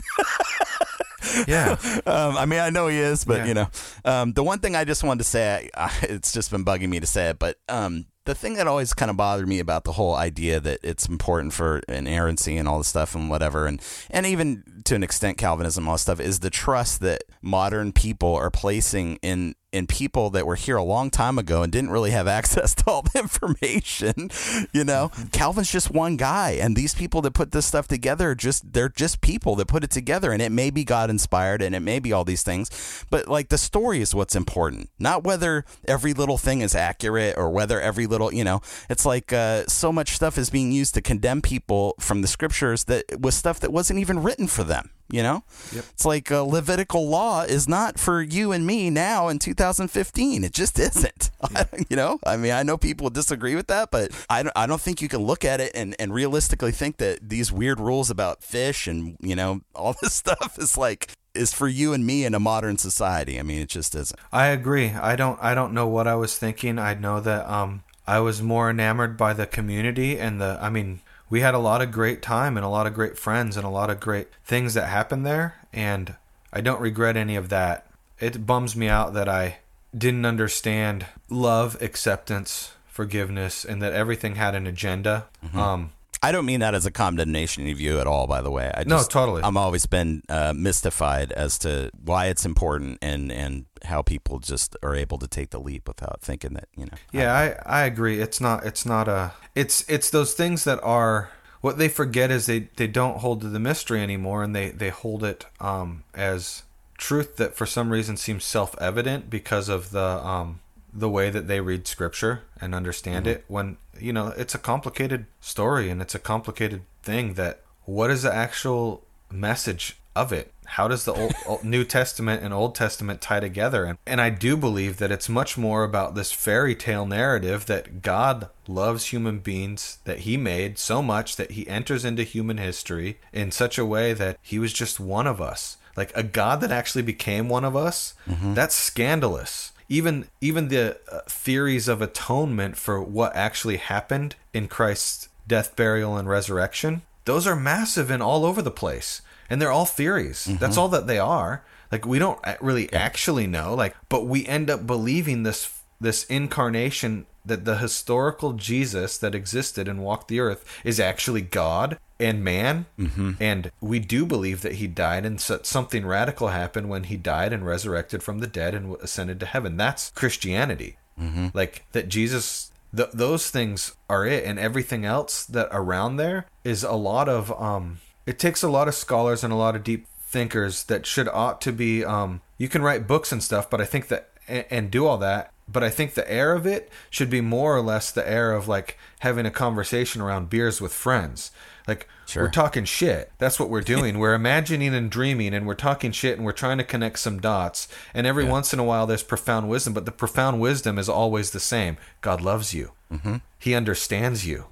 [1.47, 1.77] Yeah.
[2.07, 3.45] um, I mean, I know he is, but Yeah.
[3.45, 3.67] you know,
[4.03, 6.89] um, the one thing I just wanted to say, I, I, it's just been bugging
[6.89, 9.83] me to say it, but um, the thing that always kind of bothered me about
[9.83, 13.81] the whole idea that it's important for inerrancy and all this stuff and whatever, and
[14.09, 18.35] and even to an extent Calvinism, all this stuff, is the trust that modern people
[18.35, 22.11] are placing in in people that were here a long time ago and didn't really
[22.11, 24.29] have access to all the information.
[24.73, 28.35] You know, Calvin's just one guy, and these people that put this stuff together are
[28.35, 31.75] just they're just people that put it together, and it may be God inspired, and
[31.75, 35.65] it may be all these things, but like the story is what's important, not whether
[35.87, 38.61] every little thing is accurate or whether every little you know.
[38.89, 42.85] It's like uh, so much stuff is being used to condemn people from the scriptures
[42.85, 44.70] that was stuff that wasn't even written for them.
[45.11, 45.43] You know,
[45.73, 50.43] it's like uh, Levitical law is not for you and me now in 2015.
[50.43, 51.31] It just isn't.
[51.89, 54.79] you know, I mean, I know people disagree with that, but I don't, I don't
[54.79, 58.41] think you can look at it and, and realistically think that these weird rules about
[58.43, 62.33] fish and, you know, all this stuff is like, is for you and me in
[62.33, 63.39] a modern society.
[63.39, 64.19] I mean, it just isn't.
[64.31, 64.89] I agree.
[64.89, 66.77] I don't I don't know what I was thinking.
[66.77, 70.99] I know that um I was more enamored by the community and the I mean,
[71.31, 73.69] we had a lot of great time and a lot of great friends and a
[73.69, 76.15] lot of great things that happened there and
[76.53, 77.87] I don't regret any of that.
[78.19, 79.59] It bums me out that I
[79.97, 85.25] didn't understand love, acceptance, forgiveness and that everything had an agenda.
[85.55, 85.91] Um
[86.23, 88.71] I don't mean that as a condemnation of you at all, by the way.
[88.75, 89.41] I No, just, totally.
[89.43, 94.75] I'm always been uh, mystified as to why it's important and, and how people just
[94.83, 96.97] are able to take the leap without thinking that, you know.
[97.11, 97.33] Yeah,
[97.65, 98.19] I, I agree.
[98.19, 102.45] It's not it's not a it's it's those things that are what they forget is
[102.45, 106.63] they, they don't hold to the mystery anymore and they, they hold it um as
[106.97, 110.59] truth that for some reason seems self evident because of the um
[110.93, 113.35] the way that they read scripture and understand mm-hmm.
[113.35, 118.11] it when you know it's a complicated story and it's a complicated thing that what
[118.11, 120.51] is the actual message of it?
[120.65, 123.85] How does the old, Old- new testament and old testament tie together?
[123.85, 128.01] And, and i do believe that it's much more about this fairy tale narrative that
[128.01, 133.19] god loves human beings that he made so much that he enters into human history
[133.33, 135.77] in such a way that he was just one of us.
[135.97, 138.53] Like a god that actually became one of us mm-hmm.
[138.53, 145.27] that's scandalous even even the uh, theories of atonement for what actually happened in Christ's
[145.47, 149.85] death, burial, and resurrection, those are massive and all over the place, and they're all
[149.85, 150.45] theories.
[150.59, 151.63] That's all that they are.
[151.91, 153.75] Like we don't really actually know.
[153.75, 159.87] Like, but we end up believing this this incarnation that the historical Jesus that existed
[159.87, 162.85] and walked the earth is actually God and man.
[162.99, 163.31] Mm-hmm.
[163.39, 167.65] And we do believe that he died and something radical happened when he died and
[167.65, 169.77] resurrected from the dead and ascended to heaven.
[169.77, 170.97] That's Christianity.
[171.19, 171.47] Mm-hmm.
[171.53, 174.43] Like that Jesus, th- those things are it.
[174.45, 178.87] And everything else that around there is a lot of, um, it takes a lot
[178.87, 182.69] of scholars and a lot of deep thinkers that should ought to be, um, you
[182.69, 185.83] can write books and stuff, but I think that, and, and do all that but
[185.83, 188.97] I think the air of it should be more or less the air of like
[189.19, 191.51] having a conversation around beers with friends.
[191.87, 192.43] Like Sure.
[192.43, 193.31] we're talking shit.
[193.37, 194.19] That's what we're doing.
[194.19, 197.87] we're imagining and dreaming and we're talking shit and we're trying to connect some dots.
[198.13, 201.51] And every once in a while there's profound wisdom, but the profound wisdom is always
[201.51, 201.97] the same.
[202.21, 202.91] God loves you.
[203.11, 203.37] Mm-hmm.
[203.57, 204.65] He understands you.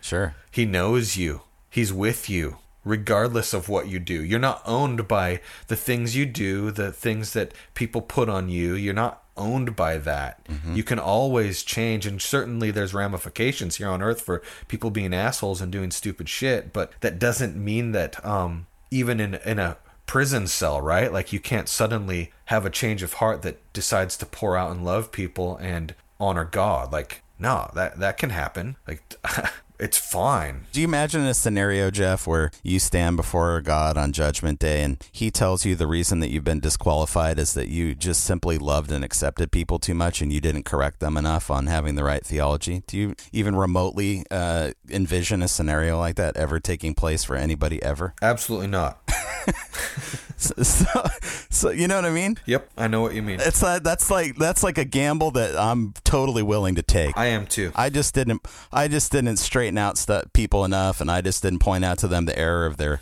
[0.00, 0.34] Sure.
[0.50, 1.42] He knows you.
[1.70, 4.24] He's with you, regardless of what you do.
[4.24, 8.74] You're not owned by the things you do, the things that people put on you.
[8.74, 10.40] You're not owned by that.
[10.74, 15.60] You can always change, and certainly there's ramifications here on Earth for people being assholes
[15.60, 16.72] and doing stupid shit.
[16.72, 19.76] But that doesn't mean that um, even in in a
[20.06, 21.12] prison cell, right?
[21.12, 24.84] Like you can't suddenly have a change of heart that decides to pour out and
[24.84, 26.92] love people and honor God.
[26.92, 28.76] Like no, that that can happen.
[28.86, 29.02] Like
[29.78, 30.66] it's fine.
[30.72, 35.02] Do you imagine a scenario, Jeff, where you stand before God on Judgment Day and
[35.12, 38.90] He tells you the reason that you've been disqualified is that you just simply loved
[38.90, 42.24] and accepted people too much and you didn't correct them enough on having the right
[42.24, 42.82] theology?
[42.86, 47.82] Do you even remotely uh, envision a scenario like that ever taking place for anybody
[47.82, 48.14] ever?
[48.22, 49.00] Absolutely not.
[50.36, 51.04] so, so,
[51.50, 52.36] so, you know what I mean?
[52.46, 53.40] Yep, I know what you mean.
[53.40, 57.16] It's that that's like that's like a gamble that I'm totally willing to take.
[57.16, 57.72] I am too.
[57.74, 61.60] I just didn't I just didn't straighten out st- people enough, and I just didn't
[61.60, 63.00] point out to them the error of their,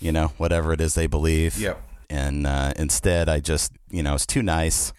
[0.00, 1.58] you know, whatever it is they believe.
[1.58, 1.80] Yep.
[2.10, 4.92] And uh, instead, I just you know it's too nice.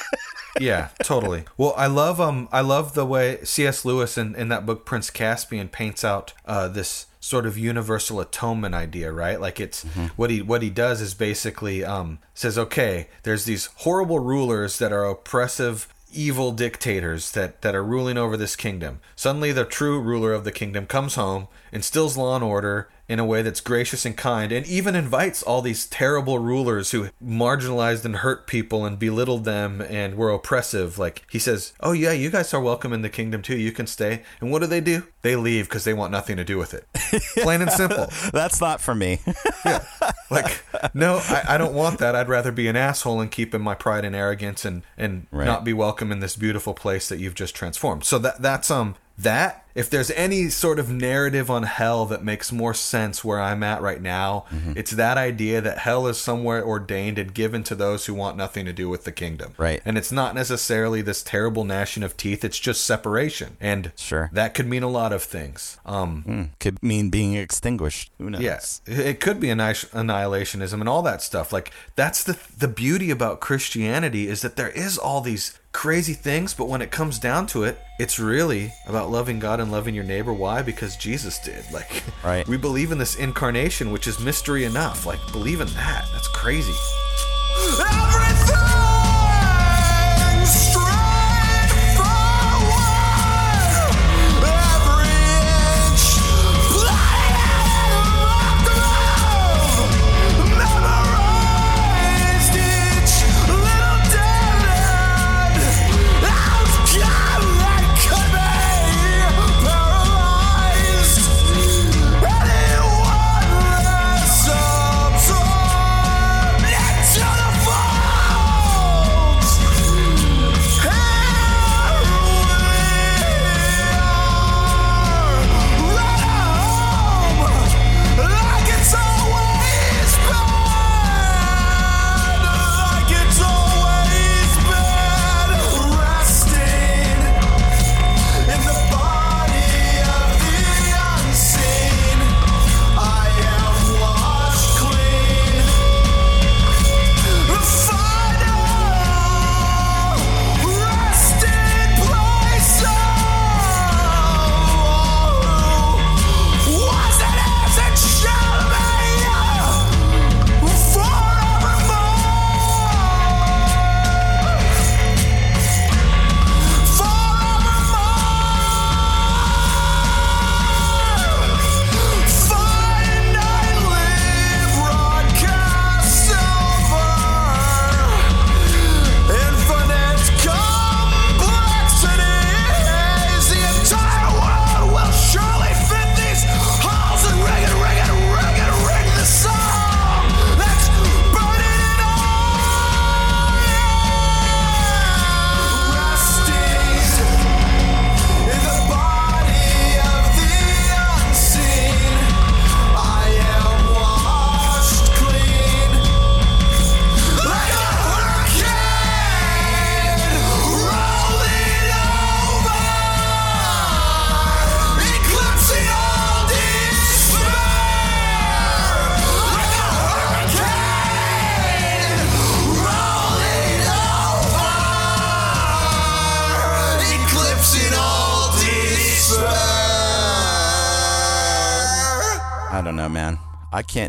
[0.60, 1.44] yeah, totally.
[1.56, 3.84] Well, I love um I love the way C.S.
[3.84, 8.74] Lewis in, in that book Prince Caspian paints out uh, this sort of universal atonement
[8.74, 9.40] idea, right?
[9.40, 10.06] Like it's mm-hmm.
[10.14, 14.92] what he what he does is basically um, says, okay, there's these horrible rulers that
[14.92, 19.00] are oppressive evil dictators that, that are ruling over this kingdom.
[19.16, 23.24] Suddenly, the true ruler of the kingdom comes home, instills law and order, in a
[23.24, 28.16] way that's gracious and kind, and even invites all these terrible rulers who marginalized and
[28.16, 30.98] hurt people and belittled them and were oppressive.
[30.98, 33.56] Like he says, "Oh yeah, you guys are welcome in the kingdom too.
[33.56, 35.04] You can stay." And what do they do?
[35.22, 36.86] They leave because they want nothing to do with it.
[37.42, 38.08] Plain and simple.
[38.32, 39.20] That's not for me.
[39.64, 39.84] yeah,
[40.30, 42.14] like no, I, I, don't want that.
[42.14, 45.44] I'd rather be an asshole and keep in my pride and arrogance and and right.
[45.44, 48.04] not be welcome in this beautiful place that you've just transformed.
[48.04, 52.50] So that that's um that if there's any sort of narrative on hell that makes
[52.50, 54.72] more sense where I'm at right now, mm-hmm.
[54.74, 58.64] it's that idea that hell is somewhere ordained and given to those who want nothing
[58.64, 59.52] to do with the kingdom.
[59.58, 59.82] Right.
[59.84, 63.58] And it's not necessarily this terrible gnashing of teeth, it's just separation.
[63.60, 64.30] And sure.
[64.32, 65.78] that could mean a lot of things.
[65.84, 66.48] Um, mm.
[66.58, 68.10] Could mean being extinguished.
[68.16, 68.40] Who knows?
[68.40, 68.80] Yes.
[68.86, 71.52] It could be annihilationism and all that stuff.
[71.52, 76.54] Like, that's the, the beauty about Christianity is that there is all these crazy things,
[76.54, 80.04] but when it comes down to it, it's really about loving God and loving your
[80.04, 80.32] neighbor.
[80.32, 80.62] Why?
[80.62, 81.64] Because Jesus did.
[81.76, 82.48] Like, right.
[82.48, 85.04] we believe in this incarnation, which is mystery enough.
[85.04, 86.06] Like, believe in that.
[86.12, 86.72] That's crazy.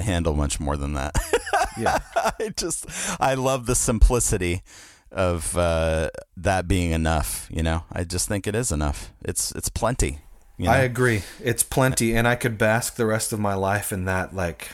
[0.08, 1.16] Handle much more than that.
[1.78, 2.00] yeah.
[2.16, 2.88] I just
[3.22, 4.64] I love the simplicity
[5.12, 7.48] of uh, that being enough.
[7.52, 9.12] You know, I just think it is enough.
[9.24, 10.20] It's it's plenty.
[10.58, 10.72] You know?
[10.72, 11.22] I agree.
[11.44, 14.70] It's plenty, and I could bask the rest of my life in that like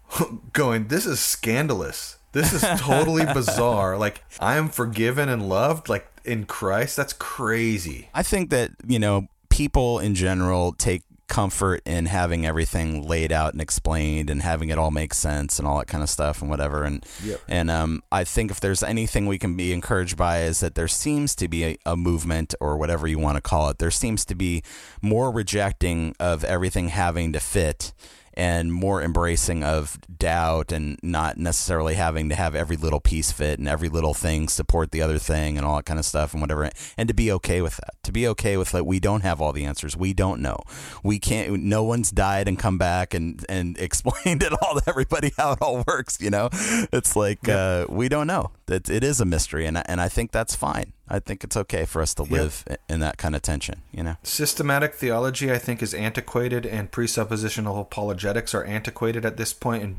[0.52, 2.18] going, "This is scandalous.
[2.32, 3.96] This is totally bizarre.
[3.96, 6.96] Like I am forgiven and loved, like in Christ.
[6.96, 11.02] That's crazy." I think that you know people in general take
[11.32, 15.66] comfort in having everything laid out and explained and having it all make sense and
[15.66, 17.40] all that kind of stuff and whatever and Yep.
[17.48, 20.88] and um, I think if there's anything we can be encouraged by is that there
[20.88, 24.26] seems to be a, a movement or whatever you want to call it there seems
[24.26, 24.62] to be
[25.00, 27.94] more rejecting of everything having to fit
[28.34, 33.58] and more embracing of doubt and not necessarily having to have every little piece fit
[33.58, 36.40] and every little thing support the other thing and all that kind of stuff and
[36.40, 36.70] whatever.
[36.96, 39.52] And to be okay with that to be okay with that we don't have all
[39.52, 39.96] the answers.
[39.96, 40.58] We don't know.
[41.02, 45.32] We can't no one's died and come back and and explained it all to everybody
[45.36, 46.48] how it all works you know?
[46.92, 48.50] It's like uh, we don't know.
[48.68, 51.56] It, it is a mystery and I, and I think that's fine I think it's
[51.56, 55.58] okay for us to live in that kind of tension you know Systematic theology, I
[55.58, 59.82] think, is antiquated, and presuppositional apologetics are antiquated at this point.
[59.82, 59.98] And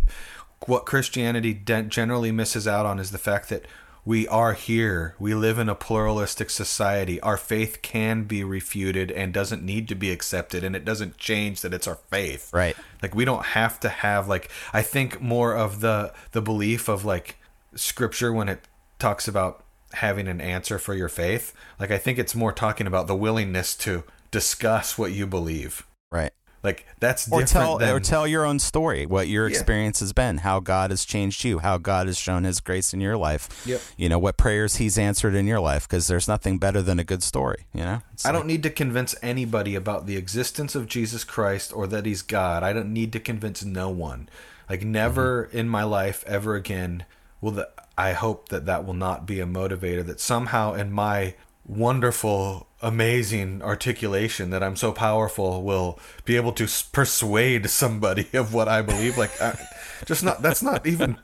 [0.65, 3.65] what Christianity de- generally misses out on is the fact that
[4.05, 5.15] we are here.
[5.19, 7.21] We live in a pluralistic society.
[7.21, 11.61] Our faith can be refuted and doesn't need to be accepted, and it doesn't change
[11.61, 12.51] that it's our faith.
[12.51, 12.75] Right.
[13.01, 17.05] Like we don't have to have like I think more of the the belief of
[17.05, 17.37] like
[17.75, 18.67] scripture when it
[18.99, 19.62] talks about
[19.93, 21.53] having an answer for your faith.
[21.79, 25.85] Like I think it's more talking about the willingness to discuss what you believe.
[26.11, 26.31] right
[26.63, 29.53] Like that's or different tell than or tell your own story what your Yeah.
[29.55, 33.01] experience has been how god has changed you how god has shown his grace in
[33.01, 33.81] your life Yep.
[33.97, 37.03] you know what prayers he's answered in your life because there's nothing better than a
[37.03, 40.73] good story you know It's I like- don't need to convince anybody about the existence
[40.73, 42.63] of Jesus Christ or that he's God.
[42.63, 44.29] I don't need to convince no one.
[44.69, 45.57] Like never Mm-hmm.
[45.57, 47.05] in my life ever again
[47.41, 51.35] will the I hope that that will not be a motivator that somehow in my
[51.65, 58.67] wonderful amazing articulation that I'm so powerful will be able to persuade somebody of what
[58.67, 59.17] I believe.
[59.17, 59.57] Like I,
[60.05, 61.17] just not that's not even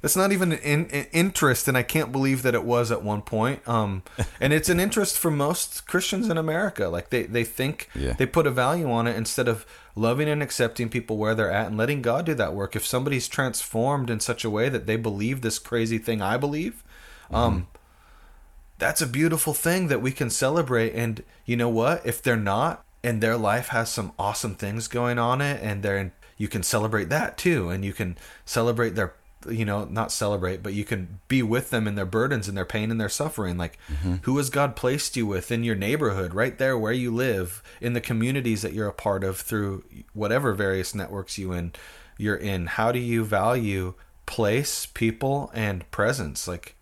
[0.00, 3.02] that's not even an in, an interest and I can't believe that it was at
[3.02, 4.02] one point um
[4.40, 8.12] and it's an interest for most Christians in America like they they think Yeah.
[8.14, 11.66] they put a value on it instead of loving and accepting people where they're at
[11.66, 12.74] and letting God do that work.
[12.74, 16.82] If somebody's transformed in such a way that they believe this crazy thing I believe
[17.30, 17.66] um
[18.78, 22.04] that's a beautiful thing that we can celebrate and you know what?
[22.04, 25.98] If they're not and their life has some awesome things going on it and they're
[25.98, 26.12] in,
[26.42, 29.14] you can celebrate that too and you can celebrate their
[29.48, 32.64] you know not celebrate but you can be with them in their burdens and their
[32.64, 33.56] pain and their suffering.
[33.56, 33.78] Like
[34.22, 37.92] who has god placed you with in your neighborhood right there where you live in
[37.92, 39.84] the communities that you're a part of through
[40.14, 41.74] whatever various networks you in
[42.18, 42.66] you're in?
[42.66, 43.94] How do you value
[44.26, 46.48] place people and presence?
[46.48, 46.74] Like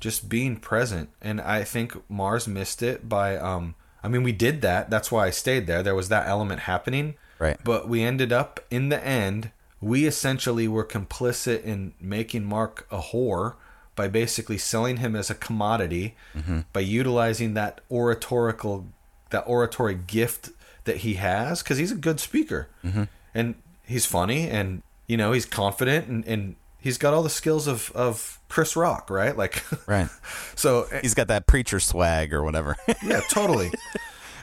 [0.00, 1.10] just being present.
[1.20, 4.88] And i think mars missed it by um i mean we did that.
[4.88, 5.82] That's why i stayed there.
[5.82, 7.58] There was that element happening Right.
[7.62, 13.00] but we ended up in the end we essentially were complicit in making mark a
[13.00, 13.54] whore
[13.94, 16.60] by basically selling him as a commodity mm-hmm.
[16.72, 18.86] by utilizing that oratorical
[19.30, 20.50] that oratory gift
[20.84, 22.68] that he has because he's a good speaker.
[22.84, 23.04] Mm-hmm.
[23.34, 27.66] And he's funny and you know he's confident and, and he's got all the skills
[27.66, 29.36] of of chris rock right?
[29.36, 30.08] Like right.
[30.54, 32.76] so he's eh got that preacher swag or whatever.
[33.02, 33.70] Yeah, totally.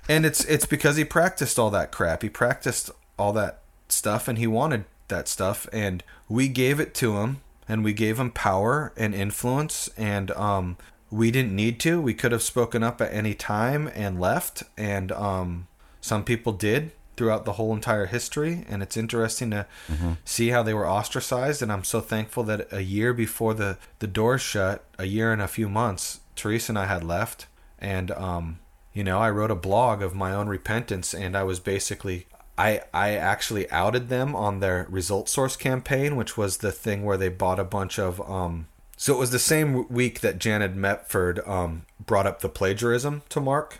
[0.09, 2.21] And it's it's because he practiced all that crap.
[2.23, 5.67] He practiced all that stuff and he wanted that stuff.
[5.71, 9.89] And we gave it to him and we gave him power and influence.
[9.97, 10.77] And um
[11.11, 12.01] we didn't need to.
[12.01, 14.63] We could have spoken up at any time and left.
[14.77, 15.67] And um
[16.01, 18.65] some people did throughout the whole entire history.
[18.67, 19.67] And it's interesting to
[20.25, 21.61] see how they were ostracized.
[21.61, 25.41] And I'm so thankful that a year before the the doors shut, a year and
[25.41, 27.45] a few months, Teresa and I had left.
[27.79, 28.59] And um
[28.93, 32.25] you know i wrote a blog of my own repentance and i was basically
[32.57, 37.29] i i actually outed them on their ResultSource campaign which was the thing where they
[37.29, 41.83] bought a bunch of um so it was the same week that Janet Mefford um
[42.05, 43.79] brought up the plagiarism to mark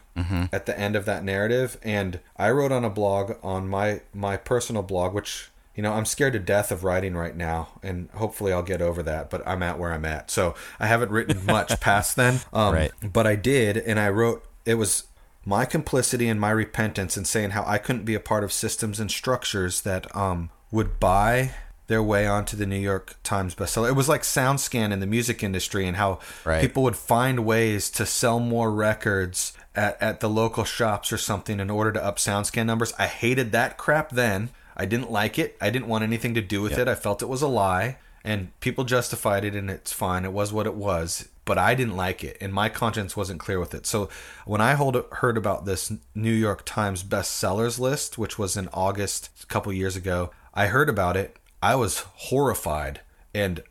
[0.52, 4.38] at the end of that narrative and i wrote on a blog on my my
[4.38, 8.54] personal blog which you know i'm scared to death of writing right now and hopefully
[8.54, 11.80] i'll get over that but i'm at where i'm at so i haven't written much
[11.88, 12.92] past then um, Right.
[13.02, 15.04] but I did, and I wrote it was
[15.46, 19.00] my complicity and my repentance in saying how I couldn't be a part of systems
[19.00, 21.52] and structures that um, would buy
[21.88, 23.90] their way onto the New York Times bestseller.
[23.90, 26.62] It was like SoundScan in the music industry, and how Right.
[26.62, 31.60] people would find ways to sell more records at, at the local shops or something
[31.60, 32.94] in order to up SoundScan numbers.
[32.98, 34.50] I hated that crap then.
[34.78, 35.58] I didn't like it.
[35.60, 36.88] I didn't want anything to do with it.
[36.88, 40.54] I felt it was a lie and people justified it and it's fine it was
[40.54, 43.86] what it was but i didn't like it and my conscience wasn't clear with it
[43.86, 44.10] so
[44.46, 49.30] when i hold, heard about this new york times bestsellers list which was in august
[49.42, 53.00] a couple years ago i heard about it I was horrified,
[53.34, 53.64] and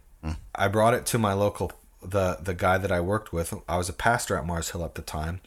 [0.55, 3.53] I brought it to my local the the guy that I worked with.
[3.69, 5.43] I was a pastor at Mars Hill at the time,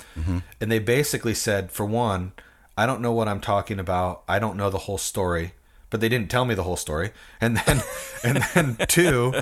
[0.61, 2.33] and they basically said, for one,
[2.77, 4.21] I don't know what I'm talking about.
[4.27, 5.53] I don't know the whole story,
[5.89, 7.09] but they didn't tell me the whole story.
[7.41, 7.81] And then,
[8.23, 9.33] and then two,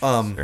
[0.00, 0.38] um,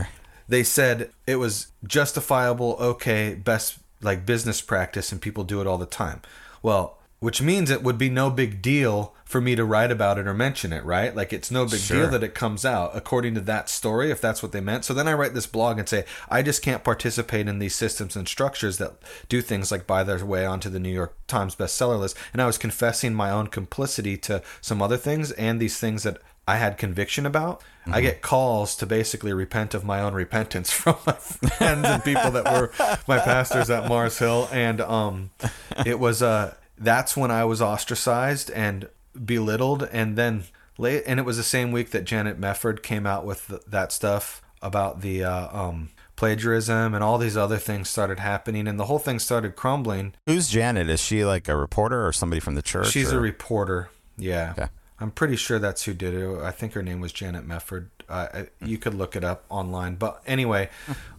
[0.53, 5.79] they said it was justifiable, okay, best like business practice, and people do it all
[5.79, 6.21] the time.
[6.61, 10.27] Well, which means it would be no big deal for me to write about it
[10.27, 11.17] or mention it, right?
[11.17, 12.01] Like it's no big Sure.
[12.01, 14.85] deal that it comes out according to that story, if that's what they meant.
[14.85, 18.15] So then I write this blog and say, I just can't participate in these systems
[18.15, 18.93] and structures that
[19.31, 22.15] do things like buy their way onto the New York Times bestseller list.
[22.35, 26.19] And I was confessing my own complicity to some other things and these things that
[26.47, 27.63] I had conviction about.
[27.87, 32.31] I get calls to basically repent of my own repentance from my friends and people
[32.33, 32.73] that were
[33.09, 34.49] my pastors at Mars Hill.
[34.53, 35.31] And um,
[35.85, 38.89] it was uh, that's when I was ostracized and
[39.25, 39.89] belittled.
[39.93, 40.45] And then
[40.79, 43.91] late, and it was the same week that Janet Mefford came out with th- that
[43.91, 48.85] stuff about the uh, um, plagiarism and all these other things started happening, and the
[48.85, 50.15] whole thing started crumbling.
[50.27, 50.89] Who's Janet?
[50.89, 52.91] Is she like a reporter or somebody from the church?
[52.91, 53.91] She's or- a reporter.
[54.17, 54.53] Yeah.
[54.57, 54.69] Okay.
[55.03, 56.39] I'm pretty sure that's who did it.
[56.39, 57.89] I think her name was Janet Mefford.
[58.09, 59.97] Uh, you could look it up online.
[59.97, 60.71] But anyway,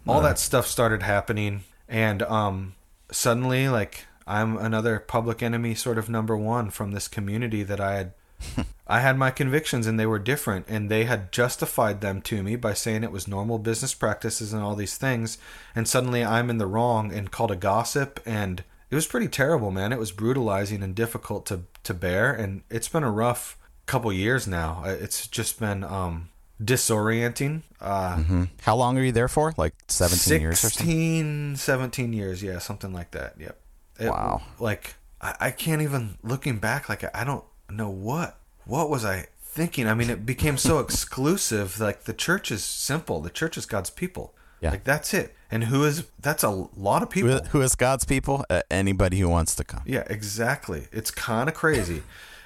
[0.08, 2.76] all that stuff started happening, and um,
[3.12, 7.96] suddenly, like, I'm another public enemy, sort of number one from this community that I
[7.96, 8.14] had.
[8.88, 12.56] I had my convictions, and they were different, and they had justified them to me
[12.56, 15.38] by saying it was normal business practices and all these things.
[15.76, 19.72] And suddenly, I'm in the wrong and called a gossip, and it was pretty terrible,
[19.72, 19.92] man.
[19.92, 24.48] It was brutalizing and difficult to to bear, and it's been a rough couple years
[24.48, 24.82] now.
[24.86, 26.30] Uh, It's just been um,
[26.64, 27.62] disorienting.
[27.82, 28.50] Uh, Mhm.
[28.62, 29.54] How long are you there for?
[29.58, 30.86] Like 17 years or something?
[30.88, 33.36] 16, 17 years, yeah, something like that.
[33.40, 33.58] Yep.
[34.00, 34.42] It- Wow.
[34.60, 36.90] Like I, I can't even looking back.
[36.90, 39.88] Like I don't know what what was I thinking.
[39.88, 41.80] I mean, it became so exclusive.
[41.80, 43.22] Like the church is simple.
[43.22, 44.34] The church is God's people.
[44.62, 44.72] Yeah.
[44.72, 45.36] Like that's it.
[45.52, 47.32] And who is that's a lot of people.
[47.32, 48.46] Who, who is God's people?
[48.50, 49.82] Uh, anybody who wants to come.
[49.86, 50.88] Yeah, exactly.
[50.92, 52.02] It's kind of crazy.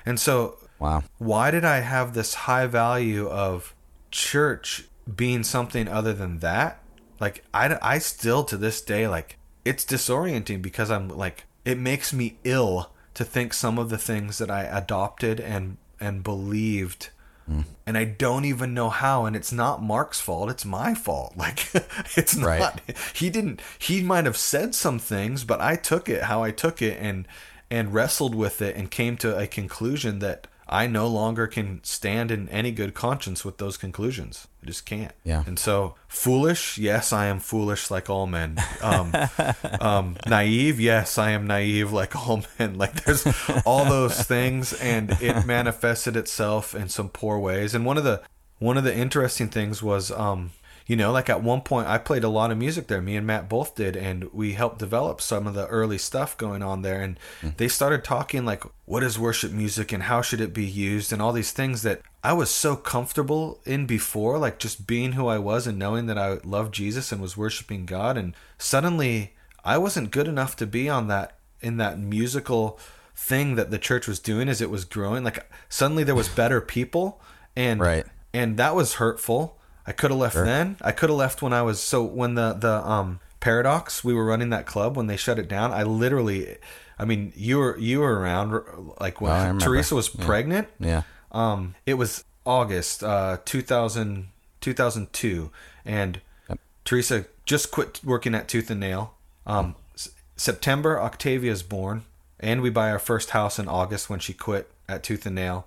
[0.05, 1.03] and so Wow.
[1.17, 3.73] why did I have this high value of
[4.11, 6.81] church being something other than that?
[7.19, 12.13] Like I, I still to this day like it's disorienting because I'm like it makes
[12.13, 17.09] me ill to think some of the things that I adopted and and believed
[17.47, 17.61] hmm.
[17.85, 21.67] and I don't even know how and it's not Mark's fault it's my fault like
[22.15, 22.97] it's not Right.
[23.13, 26.81] he didn't he might have said some things but I took it how I took
[26.81, 27.27] it and
[27.69, 32.29] and wrestled with it and came to a conclusion that I no longer can stand
[32.29, 34.47] in any good conscience with those conclusions.
[34.61, 35.13] I just can't.
[35.23, 35.43] Yeah.
[35.47, 38.57] And so foolish, yes, I am foolish like all men.
[38.81, 39.13] Um,
[39.79, 42.77] um, naive, yes, I am naive like all men.
[42.77, 43.25] Like there's
[43.65, 47.73] all those things, and it manifested itself in some poor ways.
[47.73, 48.21] And one of the
[48.59, 50.51] one of the interesting things was um,
[50.87, 53.01] you know, like at one point I played a lot of music there.
[53.01, 56.63] Me and Matt both did, and we helped develop some of the early stuff going
[56.63, 57.01] on there.
[57.01, 57.49] And hmm.
[57.57, 61.21] they started talking like, what is worship music and how should it be used, and
[61.21, 65.37] all these things that I was so comfortable in before, like just being who I
[65.37, 68.17] was and knowing that I loved Jesus and was worshiping God.
[68.17, 72.79] And suddenly I wasn't good enough to be on that in that musical
[73.15, 75.23] thing that the church was doing as it was growing.
[75.25, 77.21] Like suddenly there was better people,
[77.55, 78.05] and Right.
[78.33, 79.56] and that was hurtful.
[79.87, 80.75] I could have left then.
[80.81, 84.25] I could have left when I was so when the the um paradox we were
[84.25, 85.71] running that club when they shut it down.
[85.71, 86.57] I literally,
[86.99, 88.51] I mean, you were you were around
[88.99, 90.67] like when Oh, Teresa was pregnant.
[90.79, 91.03] Yeah.
[91.31, 94.27] Um, it was August uh 2000
[94.61, 95.51] 2002,
[95.85, 96.19] and
[96.49, 96.59] Yep.
[96.85, 99.13] Teresa just quit working at Tooth and Nail.
[99.45, 102.03] Um, S- September Octavia's born,
[102.39, 105.65] and we buy our first house in August when she quit at Tooth and Nail.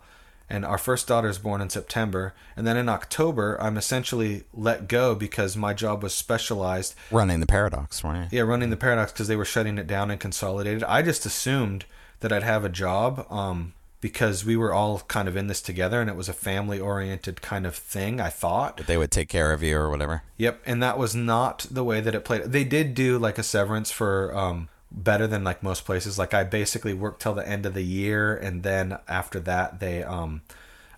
[0.51, 5.15] And our first daughter's born in September, and then in October, I'm essentially let go
[5.15, 8.27] because my job was specialized Running the paradox, right?
[8.33, 10.83] yeah, running the paradox because they were shutting it down and consolidated.
[10.83, 11.85] I just assumed
[12.19, 16.01] that I'd have a job um, because we were all kind of in this together
[16.01, 18.79] and it was a family oriented kind of thing, I thought.
[18.79, 20.25] That they would take care of you or whatever.
[20.37, 22.43] Yep, and that was not the way that it played.
[22.45, 26.19] They did do like a severance for um, better than like most places.
[26.19, 30.03] Like I basically worked till the end of the year, and then after that, they
[30.03, 30.43] um,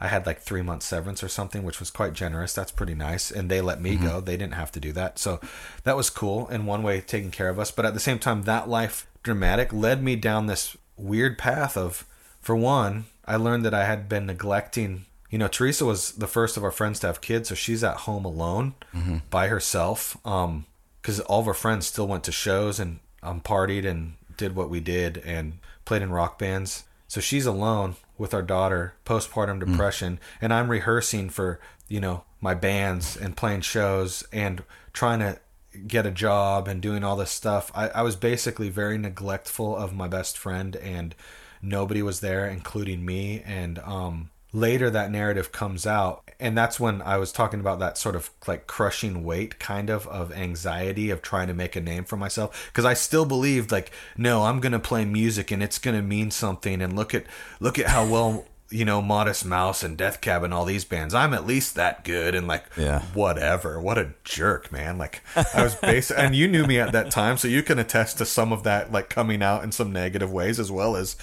[0.01, 2.55] I had like three months severance or something, which was quite generous.
[2.55, 4.21] That's pretty nice, and they let me go.
[4.21, 5.41] They didn't have to do that, so
[5.85, 7.71] that was cool in one way, taking care of us.
[7.71, 12.07] But at the same time, that life dramatic led me down this weird path of,
[12.41, 15.07] for one, I learned that I had been neglecting.
[15.31, 17.99] You know, Teresa was the first of our friends to have kids, so she's at
[17.99, 18.75] home alone
[19.31, 20.17] by herself.
[20.27, 20.67] Um,
[21.01, 24.71] because all of our friends still went to shows and um, partied and did what
[24.71, 26.85] we did and played in rock bands.
[27.09, 32.55] So she's alone with our daughter, postpartum depression, and I'm rehearsing for you know my
[32.55, 34.63] bands and playing shows and
[34.93, 35.39] trying to
[35.87, 37.71] get a job and doing all this stuff.
[37.75, 41.15] I, I was basically very neglectful of my best friend, and
[41.61, 43.43] nobody was there, including me.
[43.45, 47.97] And um, later, that narrative comes out, and that's when I was talking about that
[47.97, 52.05] sort of like crushing weight, kind of of anxiety of trying to make a name
[52.05, 52.69] for myself.
[52.71, 56.83] Because I still believed, like, no, I'm gonna play music, and it's gonna mean something.
[56.83, 57.25] And look at
[57.61, 61.13] look at how well you know, Modest Mouse and Death Cab and all these bands.
[61.13, 63.03] I'm at least that good and like Yeah.
[63.13, 63.79] whatever.
[63.79, 64.97] What a jerk, man.
[64.97, 65.23] Like
[65.55, 68.25] I was basic and you knew me at that time, so you can attest to
[68.25, 71.17] some of that like coming out in some negative ways as well as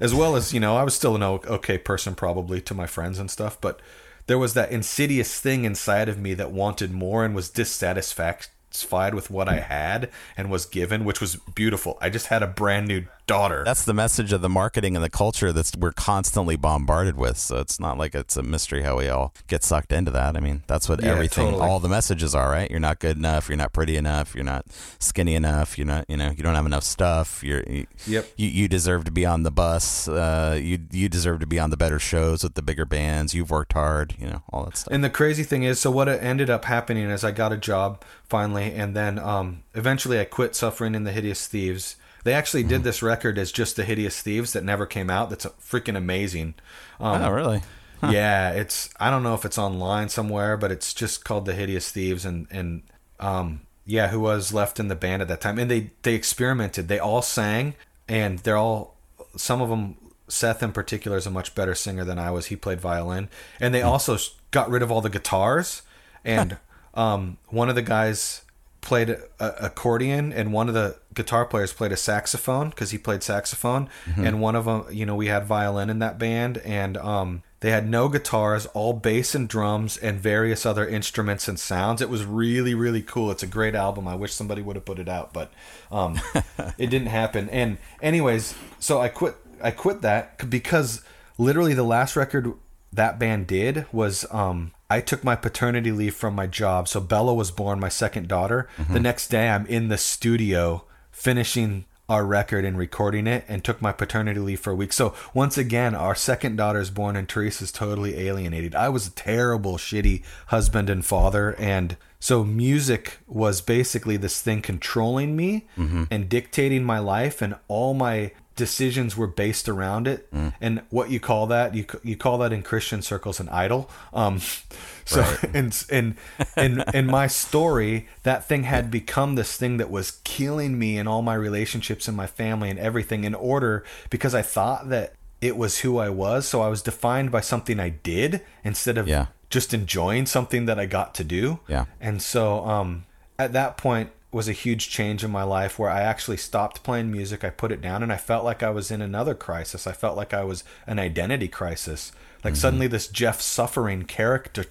[0.00, 3.18] as well as, you know, I was still an okay person probably to my friends
[3.20, 3.80] and stuff, but
[4.26, 9.30] there was that insidious thing inside of me that wanted more and was dissatisfied with
[9.30, 11.96] what I had and was given, which was beautiful.
[12.00, 13.62] I just had a brand new daughter.
[13.64, 17.36] That's the message of the marketing and the culture that's we're constantly bombarded with.
[17.36, 20.36] So it's not like it's a mystery how we all get sucked into that.
[20.36, 21.62] I mean, that's what Yeah, everything, totally.
[21.68, 22.70] all the messages are, right?
[22.70, 23.48] You're not good enough.
[23.48, 24.34] You're not pretty enough.
[24.34, 24.66] You're not
[24.98, 25.76] skinny enough.
[25.76, 27.42] You're not, you know, you don't have enough stuff.
[27.42, 28.26] You're, you, Yep.
[28.36, 30.06] you, you deserve to be on the bus.
[30.08, 33.34] Uh, you, you deserve to be on the better shows with the bigger bands.
[33.34, 34.92] You've worked hard, you know, all that stuff.
[34.94, 38.02] And the crazy thing is, so what ended up happening is I got a job
[38.24, 41.96] finally, and then um, eventually I quit Suffering and the Hideous Thieves.
[42.26, 45.30] They actually did this record as just the Hideous Thieves that never came out.
[45.30, 46.54] That's freaking amazing.
[46.98, 47.62] Um, oh, really?
[48.02, 51.92] Yeah, it's I don't know if it's online somewhere, but it's just called the Hideous
[51.92, 52.82] Thieves, and and
[53.20, 56.88] um yeah, who was left in the band at that time, and they they experimented.
[56.88, 57.76] They all sang,
[58.08, 58.96] and they're all
[59.36, 59.96] some of them.
[60.26, 62.46] Seth in particular is a much better singer than I was.
[62.46, 63.28] He played violin,
[63.60, 64.18] and they also
[64.50, 65.82] got rid of all the guitars,
[66.24, 66.58] and
[66.94, 68.42] um one of the guys
[68.86, 69.20] played a,
[69.64, 73.90] accordion and one of the guitar players played a saxophone because he played saxophone.
[74.16, 77.70] And one of them you know we had violin in that band and um they
[77.72, 82.00] had no guitars all bass and drums and various other instruments and sounds.
[82.00, 83.32] It was really really cool.
[83.32, 84.06] It's a great album.
[84.06, 85.50] I wish somebody would have put it out but
[85.90, 86.20] um
[86.78, 87.50] it didn't happen.
[87.50, 91.02] And anyways so i quit i quit that because
[91.38, 92.54] literally the last record
[92.96, 96.86] that band did was um I took my paternity leave from my job.
[96.88, 98.68] So Bella was born, my second daughter.
[98.88, 103.82] The next day I'm in the studio finishing our record and recording it and took
[103.82, 104.92] my paternity leave for a week.
[104.92, 108.76] So once again, our second daughter is born and Teresa's totally alienated.
[108.76, 114.62] I was a terrible, shitty husband and father and so music was basically this thing
[114.62, 115.66] controlling me
[116.10, 120.28] and dictating my life and all my decisions were based around it.
[120.60, 123.90] And what you call that you you call that in christian circles an idol.
[124.12, 124.40] Um
[125.04, 126.16] so and and
[126.56, 131.06] in in my story that thing had become this thing that was killing me in
[131.06, 135.56] all my relationships and my family and everything in order because i thought that it
[135.56, 136.48] was who i was.
[136.48, 139.26] So i was defined by something i did instead of Yeah.
[139.50, 141.60] just enjoying something that i got to do.
[141.68, 141.84] Yeah.
[142.00, 143.04] and so um,
[143.38, 147.10] at that point was a huge change in my life where I actually stopped playing
[147.10, 147.42] music.
[147.42, 149.86] I put it down and I felt like I was in another crisis.
[149.86, 152.12] I felt like I was an identity crisis.
[152.44, 152.60] Like mm-hmm.
[152.60, 154.66] suddenly this Jeff suffering character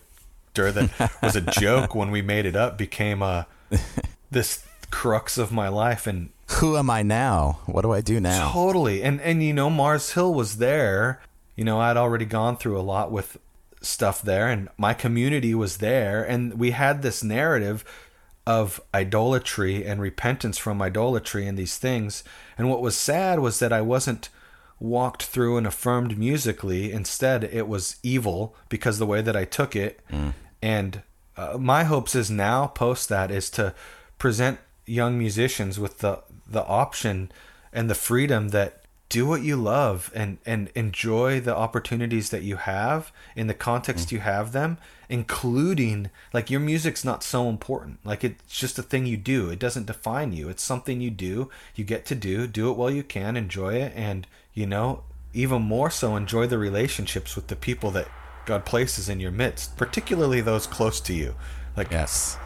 [0.54, 3.80] that was a joke when we made it up became uh, a
[4.32, 7.60] this crux of my life and Who am I now?
[7.66, 8.52] What do I do now?
[8.52, 9.04] Totally.
[9.04, 11.22] And and you know, Mars Hill was there.
[11.56, 13.38] You know, I'd already gone through a lot with
[13.82, 17.84] stuff there and my community was there and we had this narrative
[18.48, 22.24] of idolatry and repentance from idolatry and these things.
[22.58, 24.30] And what was sad was that I wasn't
[24.80, 26.92] walked through and affirmed musically.
[26.92, 30.02] Instead, it was evil because the way that I took it.
[30.62, 31.02] And
[31.38, 33.74] uh, my hopes is now post that is to
[34.18, 37.32] present young musicians with the the option
[37.74, 42.56] and the freedom that do what you love and and enjoy the opportunities that you
[42.58, 44.78] have in the context you have them
[45.10, 48.00] including like your music's not so important.
[48.06, 49.50] Like it's just a thing you do.
[49.50, 50.50] It doesn't define you.
[50.50, 51.50] It's something you do.
[51.76, 52.48] You get to do.
[52.48, 53.36] Do it while you can.
[53.38, 53.94] Enjoy it.
[53.96, 55.04] And you know
[55.34, 58.08] even more so enjoy the relationships with the people that
[58.46, 61.36] god places in your midst particularly those close to you.
[61.76, 62.38] Like Yes.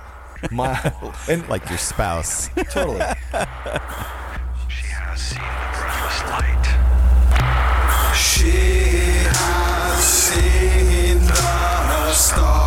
[0.51, 0.91] my
[1.29, 2.47] and Like your spouse.
[2.71, 2.99] totally.
[4.69, 6.65] She has seen the breathless light.
[8.15, 8.49] She
[12.09, 12.58] the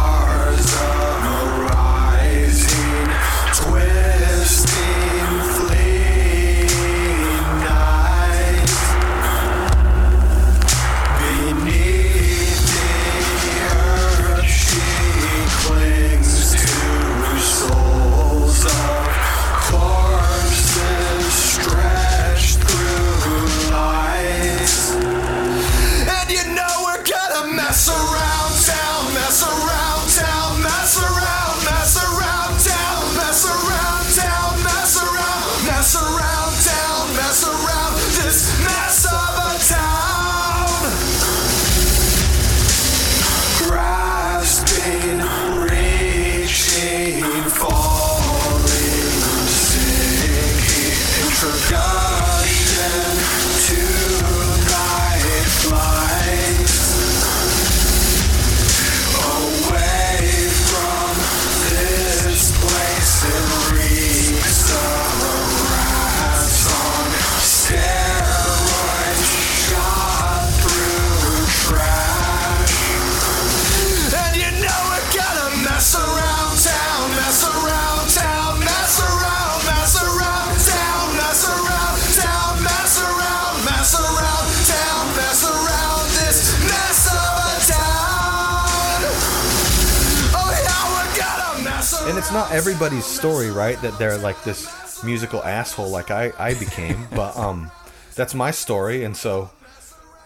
[92.33, 93.80] not everybody's story, right?
[93.83, 97.70] That they're like this musical asshole like I I became, but um,
[98.14, 99.51] that's my story, and so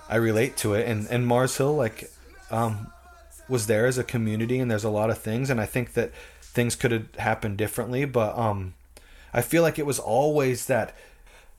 [0.09, 0.89] I relate to it.
[0.89, 2.11] And and Mars Hill like
[2.51, 2.93] um
[3.49, 6.13] was there as a community, and there's a lot of things, and I think that
[6.41, 8.75] things could have happened differently, but um,
[9.33, 10.97] I feel like it was always that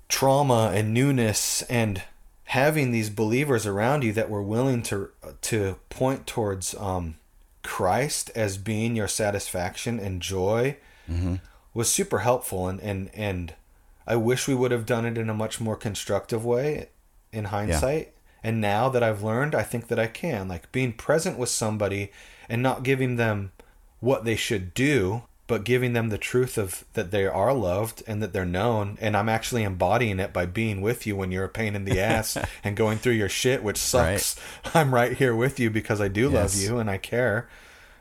[0.09, 2.01] trauma and newness and
[2.45, 5.09] having these believers around you that were willing to
[5.41, 7.15] to point towards um,
[7.63, 10.77] Christ as being your satisfaction and joy
[11.09, 11.35] mm-hmm.
[11.73, 13.53] was super helpful and and and
[14.07, 16.89] I wish we would have done it in a much more constructive way
[17.33, 18.13] in hindsight.
[18.41, 20.47] And now that I've learned, I think that I can.
[20.47, 22.11] Like being present with somebody
[22.47, 23.51] and not giving them
[23.99, 28.21] what they should do, but giving them the truth of that they are loved and
[28.21, 28.97] that they're known.
[28.99, 31.99] And I'm actually embodying it by being with you when you're a pain in the
[31.99, 34.35] ass and going through your shit, which sucks.
[34.73, 37.49] I'm right here with you because I do love you and I care.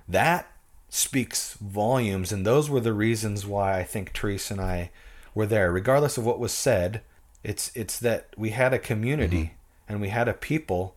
[0.09, 0.51] That
[0.89, 2.33] speaks volumes.
[2.33, 4.91] And those were the reasons why I think Therese and I
[5.35, 5.71] were there.
[5.71, 7.03] Regardless of what was said,
[7.45, 9.55] it's it's that we had a community
[9.89, 10.97] and we had a people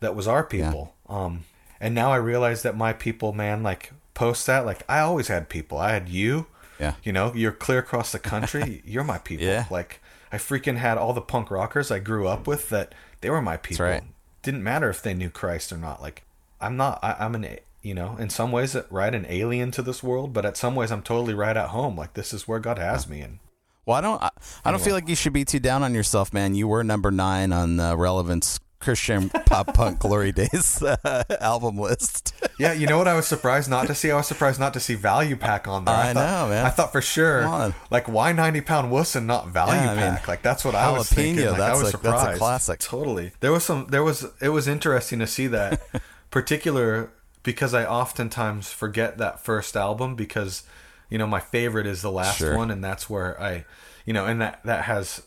[0.00, 0.94] that was our people.
[1.10, 1.44] Um,
[1.78, 5.48] and now I realize that my people, man, like post that, like I always had
[5.48, 5.78] people.
[5.78, 6.46] I had you.
[6.78, 6.94] Yeah.
[7.02, 8.82] You know, you're clear across the country.
[8.86, 9.46] you're my people.
[9.46, 9.64] Yeah.
[9.70, 13.40] Like I freaking had all the punk rockers I grew up with that they were
[13.40, 13.86] my people.
[13.86, 14.02] right.
[14.42, 16.02] Didn't matter if they knew Christ or not.
[16.02, 16.24] Like
[16.60, 16.98] I'm not.
[17.02, 17.46] I, I'm an.
[17.82, 20.92] You know, in some ways, right, an alien to this world, but at some ways,
[20.92, 21.96] I'm totally right at home.
[21.96, 23.38] Like this is where God has me, and
[23.86, 24.22] Well, I don't.
[24.22, 24.28] I,
[24.66, 26.54] I don't feel like you should be too down on yourself, man.
[26.54, 32.34] You were number nine on uh, Relevant's Christian Pop Punk Glory Days uh, album list.
[32.60, 33.08] Yeah, you know what?
[33.08, 34.10] I was surprised not to see.
[34.10, 35.94] I was surprised not to see Value Pack on there.
[35.94, 36.66] I thought, know, man.
[36.66, 40.04] I thought for sure, like why ninety pound wuss and not Value Yeah, I mean,
[40.16, 40.28] Pack?
[40.28, 41.46] like that's what I was jalapeno, thinking.
[41.46, 42.80] Like, that's I was a- that's a classic.
[42.80, 43.32] Totally.
[43.40, 43.86] There was some.
[43.88, 44.26] There was.
[44.42, 45.80] It was interesting to see that
[46.30, 47.10] particular
[47.42, 50.62] because I oftentimes forget that first album because
[51.08, 52.56] you know my favorite is the last Sure.
[52.58, 53.64] one and that's where I,
[54.04, 55.22] you know, and that that has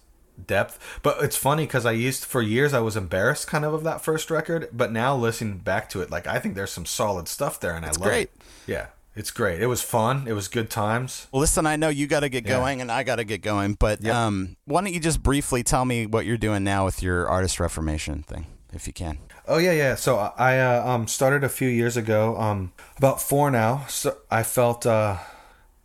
[0.47, 0.79] depth.
[1.03, 4.01] But it's funny because I used for years I was embarrassed kind of of that
[4.01, 7.59] first record, but now listening back to it, like I think there's some solid stuff
[7.59, 8.29] there, and I love great.
[8.35, 8.41] it.
[8.67, 9.61] Yeah, it's great.
[9.61, 10.27] It was fun.
[10.27, 11.27] It was good times.
[11.31, 12.57] Well, listen, I know you got to get Yeah.
[12.57, 13.75] going, and I got to get going.
[13.79, 14.13] But Yep.
[14.15, 17.59] um, why don't you just briefly tell me what you're doing now with your artist
[17.59, 19.19] reformation thing, if you can?
[19.47, 19.95] Oh yeah, yeah.
[19.95, 23.85] So I uh, um started a few years ago, um about four now.
[23.89, 25.17] So I felt uh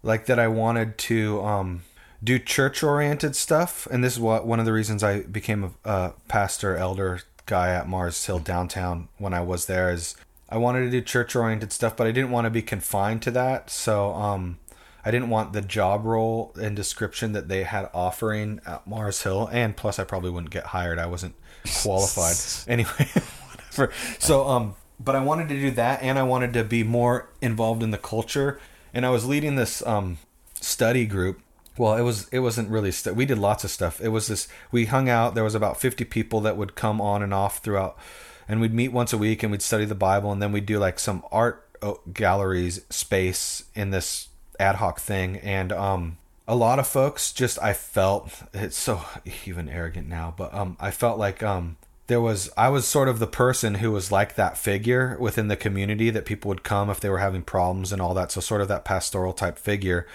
[0.05, 1.83] like that I wanted to um
[2.23, 5.91] do church oriented stuff, and this is what one of the reasons I became a,
[5.91, 10.17] a pastor elder guy at Mars Hill downtown when I was there is
[10.49, 13.31] I wanted to do church oriented stuff, but I didn't want to be confined to
[13.33, 13.71] that.
[13.71, 14.59] So um
[15.05, 19.49] I didn't want the job role and description that they had offering at Mars Hill,
[19.53, 20.99] and plus I probably wouldn't get hired.
[20.99, 21.35] I wasn't
[21.83, 22.37] qualified
[22.69, 23.09] anyway.
[23.51, 23.93] Whatever.
[24.19, 27.83] So um, but I wanted to do that, and I wanted to be more involved
[27.83, 28.61] in the culture,
[28.93, 30.19] and I was leading this um
[30.55, 31.41] study group.
[31.79, 34.01] Well, it was it wasn't really stu- we did lots of stuff.
[34.01, 35.35] It was this we hung out.
[35.35, 37.97] There was about fifty people that would come on and off throughout,
[38.49, 40.79] and we'd meet once a week and we'd study the Bible, and then we'd do
[40.79, 46.79] like some art uh, galleries space in this ad hoc thing, and um a lot
[46.79, 49.03] of folks just I felt it's so
[49.47, 51.77] even arrogant now, but um I felt like um
[52.09, 55.57] there was I was sort of the person who was like that figure within the
[55.57, 58.33] community that people would come if they were having problems and all that.
[58.33, 60.07] So sort of that pastoral type figure.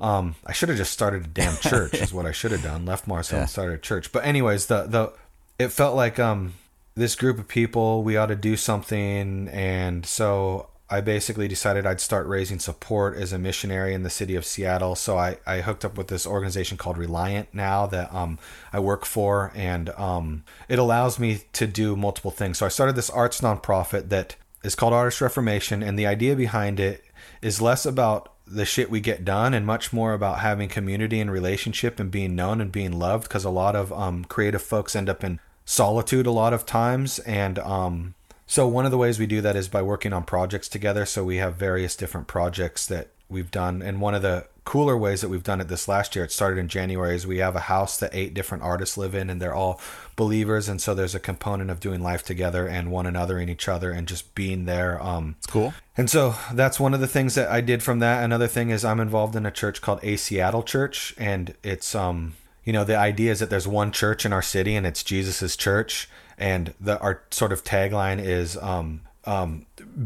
[0.00, 2.86] Um, I should have just started a damn church is what I should have done.
[2.86, 4.12] Left Mars Hill and started a church.
[4.12, 5.12] But anyways, the the
[5.58, 6.54] it felt like um
[6.94, 12.00] this group of people we ought to do something and so I basically decided I'd
[12.00, 14.94] start raising support as a missionary in the city of Seattle.
[14.94, 18.38] So I, I hooked up with this organization called Reliant now that um,
[18.72, 22.56] I work for, and um, it allows me to do multiple things.
[22.56, 26.80] So I started this arts nonprofit that is called Artist Reformation, and the idea behind
[26.80, 27.04] it
[27.42, 31.30] is less about the shit we get done and much more about having community and
[31.30, 35.08] relationship and being known and being loved because a lot of um, creative folks end
[35.08, 38.14] up in solitude a lot of times and um,
[38.50, 41.04] so one of the ways we do that is by working on projects together.
[41.04, 45.22] So we have various different projects that we've done, and one of the cooler ways
[45.22, 47.60] that we've done it this last year, it started in January, is we have a
[47.60, 49.80] house that eight different artists live in, and they're all
[50.14, 53.66] believers, and so there's a component of doing life together and one another and each
[53.66, 55.02] other, and just being there.
[55.02, 55.72] Um, It's cool.
[55.96, 58.22] and so that's one of the things that I did from that.
[58.22, 62.34] Another thing is I'm involved in a church called A Seattle Church, and it's um
[62.62, 65.56] you know the idea is that there's one church in our city and it's Jesus's
[65.56, 69.64] church, and the our sort of tagline is um um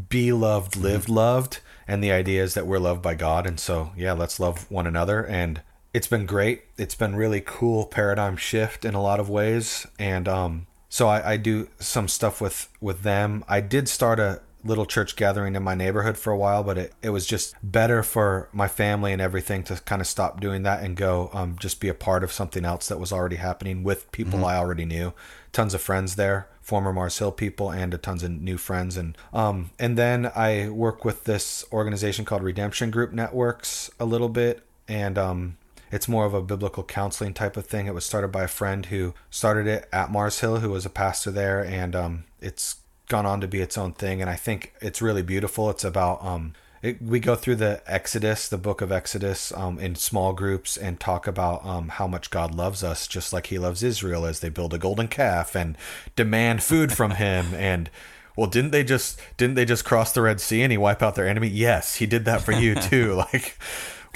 [0.09, 3.93] be loved, live loved, and the idea is that we're loved by God, and so
[3.97, 5.63] yeah, let's love one another and.
[5.95, 6.63] It's been great.
[6.79, 11.33] It's been really cool paradigm shift in a lot of ways, and um, so I,
[11.33, 13.45] I do some stuff with with them.
[13.47, 16.93] I did start a little church gathering in my neighborhood for a while, but it,
[17.03, 20.83] it was just better for my family and everything to kind of stop doing that
[20.83, 24.11] and go um, just be a part of something else that was already happening with
[24.13, 25.13] people I already knew.
[25.53, 28.97] Tons of friends there, former Mars Hill people, and a tons of new friends.
[28.97, 34.31] And um, and then I work with this organization called Redemption Group Networks a little
[34.31, 35.57] bit, and um,
[35.91, 37.87] it's more of a biblical counseling type of thing.
[37.87, 40.91] It was started by a friend who started it at Mars Hill, who was a
[40.91, 42.77] pastor there, and um, it's
[43.09, 44.21] gone on to be its own thing.
[44.21, 45.71] And I think it's really beautiful.
[45.71, 49.95] It's about um, it, we go through the Exodus, the book of Exodus, um, in
[49.95, 53.83] small groups and talk about um, how much God loves us, just like He loves
[53.83, 55.77] Israel as they build a golden calf and
[56.17, 57.55] demand food from Him.
[57.55, 57.91] And
[58.35, 61.15] well, didn't they just didn't they just cross the Red Sea and He wipe out
[61.15, 61.49] their enemy?
[61.49, 63.15] Yes, He did that for you too.
[63.15, 63.57] like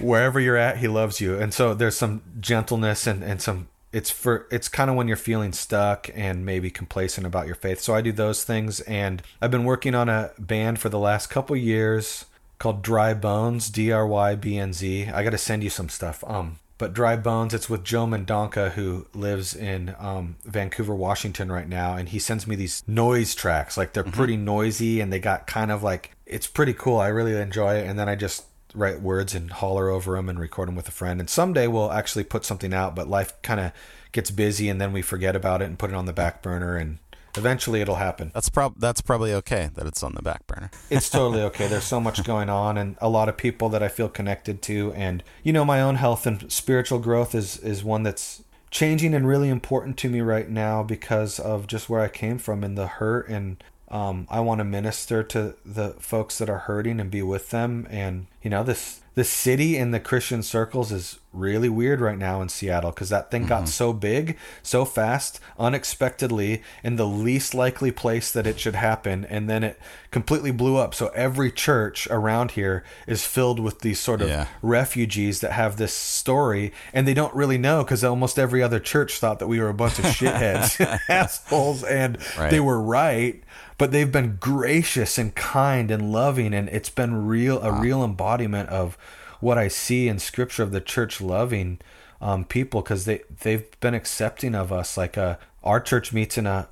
[0.01, 1.39] wherever you're at, He loves you.
[1.39, 5.17] And so there's some gentleness and and some it's for it's kind of when you're
[5.17, 7.81] feeling stuck and maybe complacent about your faith.
[7.81, 11.29] So I do those things and I've been working on a band for the last
[11.29, 12.27] couple years
[12.59, 15.09] called Dry Bones, D R Y B N Z.
[15.09, 16.23] I got to send you some stuff.
[16.27, 21.67] Um but Dry Bones, it's with Joe Mendonca, who lives in um, Vancouver, Washington right
[21.67, 23.79] now, and he sends me these noise tracks.
[23.79, 26.99] Like they're pretty noisy, and they got kind of like it's pretty cool.
[26.99, 28.45] I really enjoy it, and then I just
[28.77, 31.21] write words and holler over them and record them with a friend.
[31.21, 33.73] And someday we'll actually put something out, but life kind of
[34.13, 36.77] gets busy, and then we forget about it and put it on the back burner,
[36.77, 36.99] and
[37.37, 38.31] eventually it'll happen.
[38.35, 40.71] That's prob that's probably okay that it's on the back burner.
[40.91, 41.69] it's totally okay.
[41.69, 44.93] There's so much going on and a lot of people that I feel connected to
[44.95, 49.27] and you know my own health and spiritual growth is is one that's changing and
[49.27, 52.87] really important to me right now because of just where I came from and the
[52.87, 57.23] hurt and um, I want to minister to the folks that are hurting and be
[57.23, 62.01] with them and you know this the city in the Christian circles is really weird
[62.01, 63.67] right now in Seattle because that thing got mm-hmm.
[63.67, 69.49] so big, so fast, unexpectedly, in the least likely place that it should happen, and
[69.49, 70.95] then it completely blew up.
[70.95, 74.47] So every church around here is filled with these sort of Yeah.
[74.63, 79.19] refugees that have this story, and they don't really know because almost every other church
[79.19, 80.79] thought that we were a bunch of shitheads,
[81.09, 82.51] assholes, and Right.
[82.51, 83.43] they were right.
[83.79, 88.27] But they've been gracious and kind and loving, and it's been real a real embodiment
[88.71, 88.97] of
[89.41, 91.79] what I see in Scripture of the church loving
[92.21, 94.97] um, people because they they've been accepting of us.
[94.97, 96.69] Like uh, our church meets in a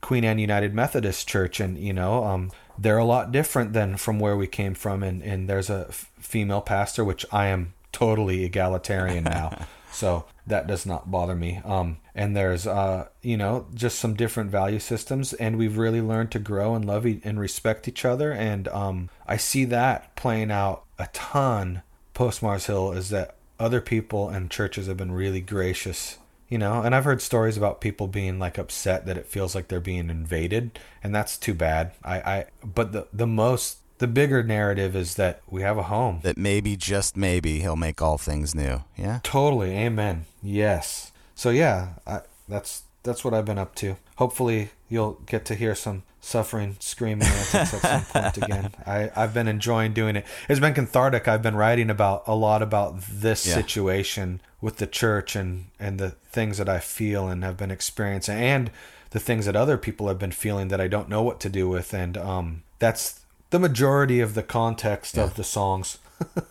[0.00, 4.18] Queen Anne United Methodist Church, and you know um, they're a lot different than from
[4.18, 5.02] where we came from.
[5.02, 9.66] And and there's a f- female pastor, which I am totally egalitarian now.
[9.94, 11.60] So that does not bother me.
[11.64, 16.32] Um, and there's, uh, you know, just some different value systems, and we've really learned
[16.32, 18.32] to grow and love e- and respect each other.
[18.32, 23.80] And um, I see that playing out a ton post Mars Hill is that other
[23.80, 26.18] people and churches have been really gracious.
[26.48, 29.68] You know, and I've heard stories about people being like upset that it feels like
[29.68, 31.92] they're being invaded, and that's too bad.
[32.04, 36.20] I, I, but the the most, the bigger narrative is that we have a home.
[36.22, 38.84] That maybe just maybe he'll make all things new.
[38.96, 39.20] Yeah.
[39.22, 40.26] Totally, amen.
[40.42, 41.12] Yes.
[41.34, 43.96] So yeah, I, that's that's what I've been up to.
[44.16, 48.72] Hopefully, you'll get to hear some suffering, screaming antics at some point again.
[48.86, 50.24] I I've been enjoying doing it.
[50.48, 51.28] It's been cathartic.
[51.28, 53.54] I've been writing about a lot about this Yeah.
[53.54, 58.36] situation with the church and and the things that I feel and have been experiencing,
[58.38, 58.70] and
[59.10, 61.68] the things that other people have been feeling that I don't know what to do
[61.68, 61.94] with.
[61.94, 63.20] And um, that's
[63.50, 65.98] the majority of the context of the songs.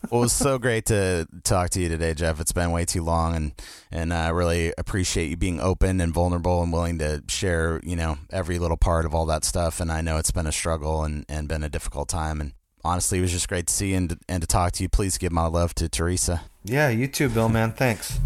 [0.10, 2.40] Well, it was so great to talk to you today, Jeff.
[2.40, 3.52] It's been way too long, and
[3.92, 8.18] and I really appreciate you being open and vulnerable and willing to share, you know,
[8.32, 9.80] every little part of all that stuff.
[9.80, 12.42] And I know it's been a struggle and and been a difficult time.
[12.42, 14.90] And honestly, it was just great to see and and to talk to you.
[14.90, 16.44] Please give my love to Teresa.
[16.64, 17.50] Yeah, you too, Bill.
[17.50, 18.20] Man, thanks.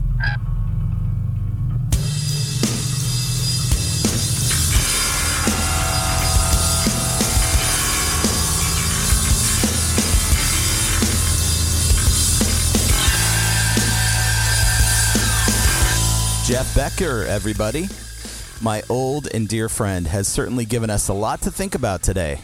[16.47, 17.89] Jeff Bettger, everybody.
[18.61, 22.39] My old and dear friend has certainly given us a lot to think about today.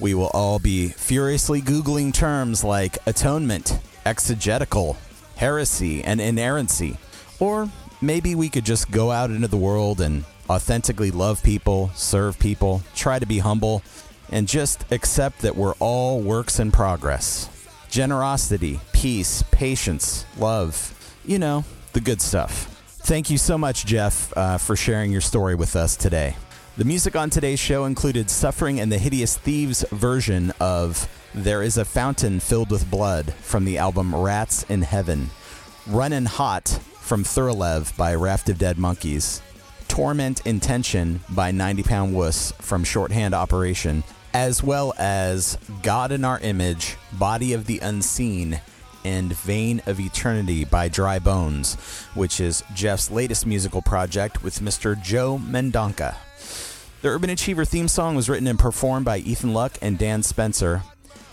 [0.00, 4.96] We will all be furiously Googling terms like atonement, exegetical,
[5.36, 6.96] heresy, and inerrancy.
[7.40, 7.68] Or
[8.00, 12.80] maybe we could just go out into the world and authentically love people, serve people,
[12.94, 13.82] try to be humble,
[14.30, 17.50] and just accept that we're all works in progress.
[17.90, 22.71] Generosity, peace, patience, love, you know, the good stuff.
[23.04, 26.36] Thank you so much, Jeff, uh, for sharing your story with us today.
[26.76, 31.76] The music on today's show included Suffering and the Hideous Thieves version of There is
[31.76, 35.30] a Fountain Filled with Blood from the album Rats in Heaven,
[35.88, 36.68] Runnin' Hot
[37.00, 39.42] from Thurlev by Raft of Dead Monkeys,
[39.88, 46.38] Torment Intention by 90 Pound Wuss from Shorthand Operation, as well as God in Our
[46.38, 48.60] Image, Body of the Unseen,
[49.04, 51.74] and Vein of Eternity by Dry Bones,
[52.14, 55.00] which is Jeff's latest musical project with Mr.
[55.00, 56.16] Joe Mendonca.
[57.02, 60.82] The Urban Achiever theme song was written and performed by Ethan Luck and Dan Spencer.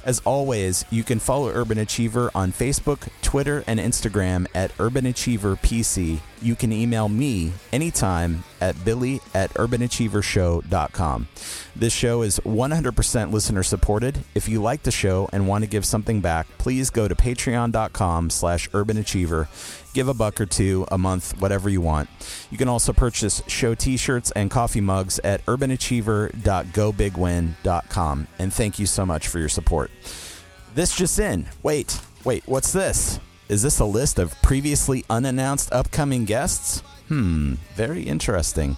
[0.03, 5.55] As always, you can follow Urban Achiever on Facebook, Twitter, and Instagram at Urban Achiever
[5.57, 6.19] PC.
[6.41, 11.27] You can email me anytime at billy at urbanachievershow.com.
[11.75, 14.23] This show is 100% listener supported.
[14.33, 18.29] If you like the show and want to give something back, please go to patreon.com
[18.29, 19.47] slash urbanachiever.
[19.93, 22.09] Give a buck or two a month, whatever you want.
[22.51, 28.27] You can also purchase show t-shirts and coffee mugs at urbanachiever.gobigwin.com.
[28.37, 29.91] And thank you so much for your support.
[30.75, 31.47] This just in.
[31.63, 33.19] Wait, wait, what's this?
[33.49, 36.81] Is this a list of previously unannounced upcoming guests?
[37.07, 38.77] Hmm, very interesting.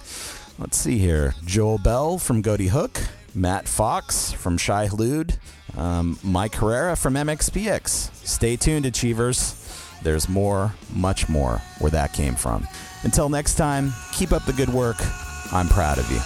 [0.58, 1.36] Let's see here.
[1.44, 2.98] Joel Bell from Goody Hook,
[3.36, 5.36] Matt Fox from Shai Hulud,
[5.78, 8.14] um, Mike Herrera from MXPX.
[8.26, 9.61] Stay tuned, Achievers.
[10.04, 12.68] There's more, much more, where that came from.
[13.04, 14.98] Until next time, keep up the good work.
[15.52, 16.20] I'm proud of you.